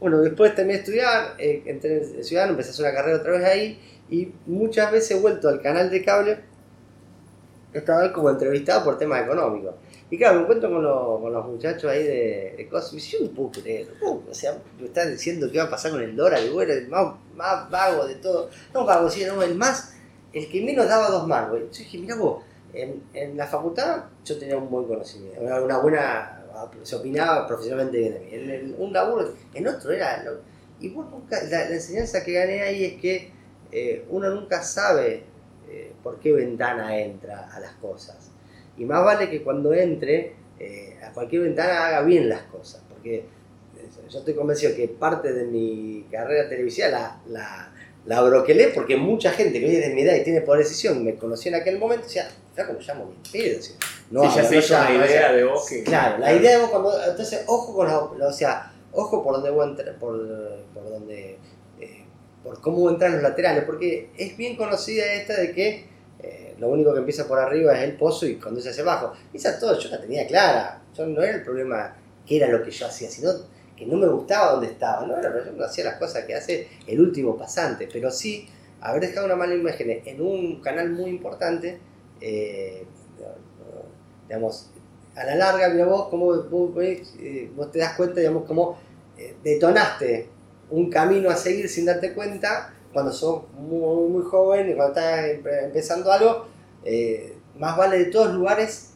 Bueno, 0.00 0.20
después 0.20 0.54
terminé 0.54 0.74
de 0.74 0.80
estudiar, 0.80 1.34
eh, 1.38 1.62
entré 1.66 1.98
en 1.98 2.24
Ciudadano, 2.24 2.52
empecé 2.52 2.70
a 2.70 2.72
hacer 2.72 2.84
una 2.84 2.94
carrera 2.94 3.18
otra 3.18 3.32
vez 3.32 3.44
ahí 3.44 3.80
y 4.08 4.32
muchas 4.46 4.92
veces 4.92 5.10
he 5.10 5.20
vuelto 5.20 5.48
al 5.48 5.60
canal 5.60 5.90
de 5.90 6.04
cable, 6.04 6.38
estaba 7.72 8.02
ahí 8.02 8.12
como 8.12 8.30
entrevistado 8.30 8.84
por 8.84 8.96
temas 8.96 9.24
económicos. 9.24 9.74
Y 10.10 10.16
claro, 10.16 10.36
me 10.36 10.42
encuentro 10.42 10.70
con, 10.70 10.82
con 11.20 11.32
los 11.32 11.46
muchachos 11.46 11.90
ahí 11.90 12.02
de, 12.02 12.54
de 12.56 12.68
cosas 12.68 12.94
y 12.94 12.98
yo 12.98 13.18
o 13.36 14.34
sea, 14.34 14.56
me 14.78 14.86
están 14.86 15.10
diciendo 15.10 15.50
qué 15.52 15.58
va 15.58 15.64
a 15.64 15.70
pasar 15.70 15.90
con 15.90 16.02
el 16.02 16.16
dólar, 16.16 16.40
el 16.40 16.50
bueno, 16.50 16.72
el 16.72 16.88
más, 16.88 17.14
más 17.34 17.70
vago 17.70 18.06
de 18.06 18.14
todo, 18.16 18.48
no 18.72 18.86
vago, 18.86 19.10
sino 19.10 19.42
el 19.42 19.54
más 19.54 19.94
el 20.32 20.48
que 20.48 20.62
menos 20.62 20.88
daba 20.88 21.08
dos 21.08 21.26
manos. 21.26 21.58
Yo 21.58 21.78
dije, 21.78 21.98
mira 21.98 22.16
vos, 22.16 22.42
en, 22.72 23.02
en, 23.14 23.36
la 23.36 23.46
facultad 23.46 24.04
yo 24.24 24.38
tenía 24.38 24.56
un 24.56 24.70
buen 24.70 24.86
conocimiento, 24.86 25.40
una 25.40 25.78
buena, 25.78 26.44
se 26.82 26.96
opinaba 26.96 27.46
profesionalmente 27.46 27.98
bien 27.98 28.12
de 28.14 28.20
mí. 28.20 28.28
En, 28.32 28.74
un 28.78 28.92
laburo, 28.92 29.32
en 29.54 29.66
otro 29.66 29.92
era... 29.92 30.24
y 30.80 30.90
vos 30.90 31.10
nunca, 31.10 31.42
la, 31.44 31.68
enseñanza 31.68 32.24
que 32.24 32.32
gané 32.32 32.62
ahí 32.62 32.84
es 32.84 33.00
que 33.00 33.32
eh, 33.72 34.06
uno 34.10 34.30
nunca 34.30 34.62
sabe 34.62 35.24
eh, 35.68 35.92
por 36.02 36.18
qué 36.18 36.32
ventana 36.32 36.98
entra 36.98 37.50
a 37.52 37.60
las 37.60 37.72
cosas. 37.74 38.30
Y 38.78 38.84
más 38.84 39.04
vale 39.04 39.28
que 39.28 39.42
cuando 39.42 39.72
entre 39.74 40.34
eh, 40.58 40.96
a 41.02 41.12
cualquier 41.12 41.42
ventana 41.42 41.86
haga 41.86 42.02
bien 42.02 42.28
las 42.28 42.42
cosas, 42.42 42.82
porque 42.88 43.24
yo 44.08 44.18
estoy 44.18 44.34
convencido 44.34 44.74
que 44.74 44.88
parte 44.88 45.32
de 45.32 45.44
mi 45.44 46.06
carrera 46.10 46.48
televisiva 46.48 46.88
la, 46.88 47.20
la, 47.28 47.72
la 48.06 48.20
broquelé 48.22 48.68
porque 48.68 48.96
mucha 48.96 49.32
gente 49.32 49.60
que 49.60 49.66
hoy 49.66 49.76
es 49.76 49.88
de 49.88 49.94
mi 49.94 50.02
edad 50.02 50.14
y 50.14 50.24
tiene 50.24 50.40
poder 50.40 50.62
decisión 50.64 51.04
me 51.04 51.16
conocía 51.16 51.54
en 51.54 51.60
aquel 51.60 51.78
momento 51.78 52.04
y 52.04 52.08
decía, 52.08 52.30
flaco, 52.54 52.72
me 52.72 52.80
llamo 52.80 53.06
bien 53.06 53.20
pedo. 53.30 53.60
no, 54.10 54.30
sí, 54.30 54.36
ya 54.36 54.44
se 54.44 54.56
hizo 54.56 54.74
una 54.76 55.06
idea 55.06 55.32
de 55.32 55.44
vos. 55.44 55.68
Claro, 55.84 56.18
la 56.18 56.32
idea 56.32 56.52
de 56.52 56.58
vos 56.58 56.70
cuando. 56.70 57.04
Entonces, 57.04 57.44
ojo 57.46 57.74
con 57.74 57.86
los. 57.86 58.20
O 58.20 58.32
sea, 58.32 58.72
ojo 58.92 59.22
por 59.22 59.34
donde 59.34 59.50
voy 59.50 59.66
a 59.66 59.70
entrar, 59.70 59.94
por, 59.96 60.18
por 60.74 60.88
donde. 60.88 61.36
Eh, 61.80 62.04
por 62.42 62.60
cómo 62.60 62.88
entrar 62.88 63.10
los 63.10 63.22
laterales, 63.22 63.64
porque 63.64 64.10
es 64.16 64.36
bien 64.36 64.56
conocida 64.56 65.04
esta 65.12 65.38
de 65.38 65.52
que 65.52 65.68
eh, 65.68 65.84
lo 66.58 66.68
único 66.68 66.92
que 66.92 67.00
empieza 67.00 67.26
por 67.26 67.38
arriba 67.38 67.76
es 67.76 67.84
el 67.84 67.96
pozo 67.96 68.26
y 68.26 68.36
conduce 68.36 68.70
hacia 68.70 68.82
abajo. 68.82 69.12
Esa 69.32 69.58
todo 69.58 69.78
yo 69.78 69.88
la 69.90 70.00
tenía 70.00 70.26
clara. 70.26 70.82
Yo 70.96 71.06
no 71.06 71.22
era 71.22 71.36
el 71.36 71.42
problema 71.42 71.94
que 72.26 72.36
era 72.36 72.48
lo 72.48 72.62
que 72.62 72.70
yo 72.70 72.86
hacía, 72.86 73.08
sino 73.10 73.30
que 73.76 73.86
no 73.86 73.96
me 73.96 74.08
gustaba 74.08 74.52
donde 74.52 74.66
estaba, 74.66 75.06
¿no? 75.06 75.22
Yo 75.22 75.52
no 75.52 75.64
hacía 75.64 75.84
las 75.84 75.98
cosas 75.98 76.24
que 76.24 76.34
hace 76.34 76.68
el 76.86 77.00
último 77.00 77.36
pasante, 77.36 77.88
pero 77.92 78.10
sí 78.10 78.48
haber 78.80 79.02
dejado 79.02 79.26
una 79.26 79.36
mala 79.36 79.54
imagen 79.54 80.02
en 80.04 80.20
un 80.20 80.60
canal 80.60 80.90
muy 80.90 81.10
importante, 81.10 81.78
eh, 82.20 82.84
digamos, 84.26 84.70
a 85.14 85.24
la 85.24 85.34
larga, 85.34 85.68
mira 85.68 85.86
vos, 85.86 86.08
como 86.08 86.34
eh, 86.34 87.50
vos, 87.54 87.72
te 87.72 87.78
das 87.78 87.96
cuenta, 87.96 88.20
digamos, 88.20 88.44
cómo 88.46 88.78
eh, 89.16 89.36
detonaste 89.42 90.28
un 90.70 90.90
camino 90.90 91.30
a 91.30 91.36
seguir 91.36 91.68
sin 91.68 91.86
darte 91.86 92.12
cuenta 92.14 92.74
cuando 92.98 93.12
sos 93.12 93.42
muy, 93.52 94.08
muy 94.08 94.24
joven 94.24 94.70
y 94.70 94.74
cuando 94.74 94.98
estás 94.98 95.24
empezando 95.64 96.10
algo, 96.10 96.46
más 97.56 97.76
vale 97.76 97.98
de 97.98 98.04
todos 98.06 98.34
lugares 98.34 98.90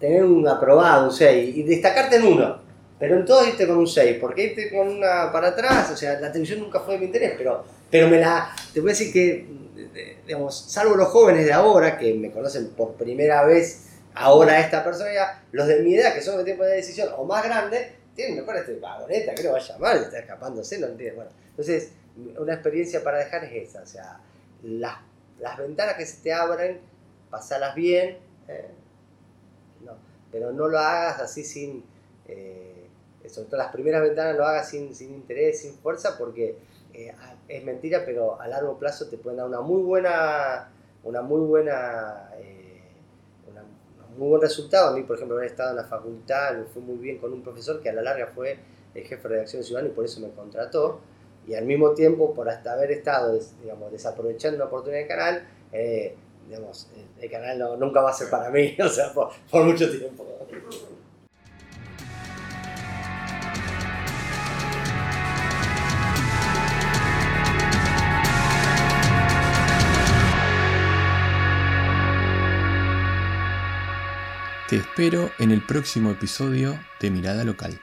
tener 0.00 0.24
un 0.24 0.48
aprobado, 0.48 1.04
un 1.04 1.12
6 1.12 1.54
y 1.54 1.62
destacarte 1.64 2.16
en 2.16 2.24
uno. 2.24 2.58
Pero 2.98 3.16
en 3.16 3.26
todo 3.26 3.46
irte 3.46 3.66
con 3.66 3.76
un 3.76 3.86
6, 3.86 4.16
porque 4.18 4.44
irte 4.44 4.70
con 4.70 4.88
una 4.88 5.30
para 5.30 5.48
atrás, 5.48 5.90
o 5.90 5.96
sea, 5.98 6.18
la 6.18 6.32
televisión 6.32 6.60
nunca 6.60 6.80
fue 6.80 6.94
de 6.94 7.00
mi 7.00 7.06
interés, 7.06 7.34
pero, 7.36 7.62
pero 7.90 8.08
me 8.08 8.18
la. 8.18 8.56
Te 8.72 8.80
voy 8.80 8.88
a 8.88 8.94
decir 8.94 9.12
que, 9.12 9.46
salvo 10.48 10.96
los 10.96 11.08
jóvenes 11.08 11.44
de 11.44 11.52
ahora, 11.52 11.98
que 11.98 12.14
me 12.14 12.30
conocen 12.30 12.70
por 12.70 12.94
primera 12.94 13.44
vez 13.44 13.98
ahora 14.14 14.60
esta 14.60 14.82
persona, 14.82 15.42
los 15.52 15.66
de 15.66 15.82
mi 15.82 15.94
edad, 15.94 16.14
que 16.14 16.22
son 16.22 16.38
de 16.38 16.44
tiempo 16.44 16.64
de 16.64 16.76
decisión, 16.76 17.10
o 17.18 17.24
más 17.26 17.44
grandes, 17.44 17.86
tienen 18.14 18.36
mejor 18.36 18.56
este 18.56 18.78
vagoneta, 18.78 19.34
lo 19.42 19.52
va 19.52 19.58
a 19.58 19.60
llamar, 19.60 19.96
está 19.98 20.20
escapándose, 20.20 20.78
no 20.78 20.86
entiendes. 20.86 21.26
Entonces, 21.50 21.90
una 22.38 22.54
experiencia 22.54 23.02
para 23.04 23.18
dejar 23.18 23.44
es 23.44 23.68
esa, 23.68 23.82
o 23.82 23.86
sea, 23.86 24.20
las, 24.62 24.98
las 25.38 25.58
ventanas 25.58 25.94
que 25.94 26.06
se 26.06 26.22
te 26.22 26.32
abren, 26.32 26.80
pasalas 27.30 27.74
bien, 27.74 28.18
eh, 28.48 28.70
no, 29.84 29.92
pero 30.32 30.52
no 30.52 30.68
lo 30.68 30.78
hagas 30.78 31.20
así 31.20 31.44
sin. 31.44 31.84
Eh, 32.26 32.72
sobre 33.28 33.48
todo 33.48 33.58
las 33.58 33.72
primeras 33.72 34.02
ventanas 34.02 34.36
lo 34.36 34.44
hagas 34.44 34.70
sin, 34.70 34.94
sin 34.94 35.12
interés, 35.12 35.60
sin 35.60 35.74
fuerza, 35.74 36.16
porque 36.16 36.56
eh, 36.94 37.12
es 37.48 37.64
mentira, 37.64 38.02
pero 38.04 38.40
a 38.40 38.48
largo 38.48 38.78
plazo 38.78 39.08
te 39.08 39.18
pueden 39.18 39.38
dar 39.38 39.46
una 39.46 39.60
muy 39.60 39.82
buena, 39.82 40.70
una 41.04 41.22
muy 41.22 41.40
buena, 41.40 42.30
eh, 42.38 42.80
un 44.12 44.18
muy 44.18 44.28
buen 44.28 44.40
resultado. 44.40 44.88
A 44.88 44.96
mí, 44.96 45.02
por 45.02 45.16
ejemplo, 45.16 45.36
haber 45.36 45.50
estado 45.50 45.70
en 45.70 45.76
la 45.76 45.84
facultad, 45.84 46.56
me 46.56 46.64
fue 46.64 46.82
muy 46.82 46.96
bien 46.96 47.18
con 47.18 47.32
un 47.32 47.42
profesor 47.42 47.82
que 47.82 47.90
a 47.90 47.92
la 47.92 48.02
larga 48.02 48.28
fue 48.28 48.58
el 48.94 49.04
jefe 49.04 49.22
de 49.24 49.28
redacción 49.28 49.62
ciudadana 49.62 49.90
y 49.90 49.94
por 49.94 50.04
eso 50.04 50.20
me 50.20 50.30
contrató. 50.30 51.00
Y 51.46 51.54
al 51.54 51.64
mismo 51.64 51.92
tiempo, 51.92 52.34
por 52.34 52.48
hasta 52.48 52.72
haber 52.72 52.90
estado, 52.90 53.38
digamos, 53.62 53.92
desaprovechando 53.92 54.56
una 54.56 54.66
oportunidad 54.66 55.00
del 55.00 55.08
canal, 55.08 55.48
eh, 55.72 56.14
digamos, 56.48 56.88
el, 57.20 57.30
canal 57.30 57.78
nunca 57.78 58.00
va 58.00 58.10
a 58.10 58.14
ser 58.14 58.28
para 58.28 58.50
mí, 58.50 58.76
o 58.84 58.88
sea, 58.88 59.12
por 59.12 59.64
mucho 59.64 59.88
tiempo. 59.90 60.26
Te 74.68 74.78
espero 74.78 75.30
en 75.38 75.52
el 75.52 75.64
próximo 75.64 76.10
episodio 76.10 76.76
de 77.00 77.12
Mirada 77.12 77.44
Local. 77.44 77.80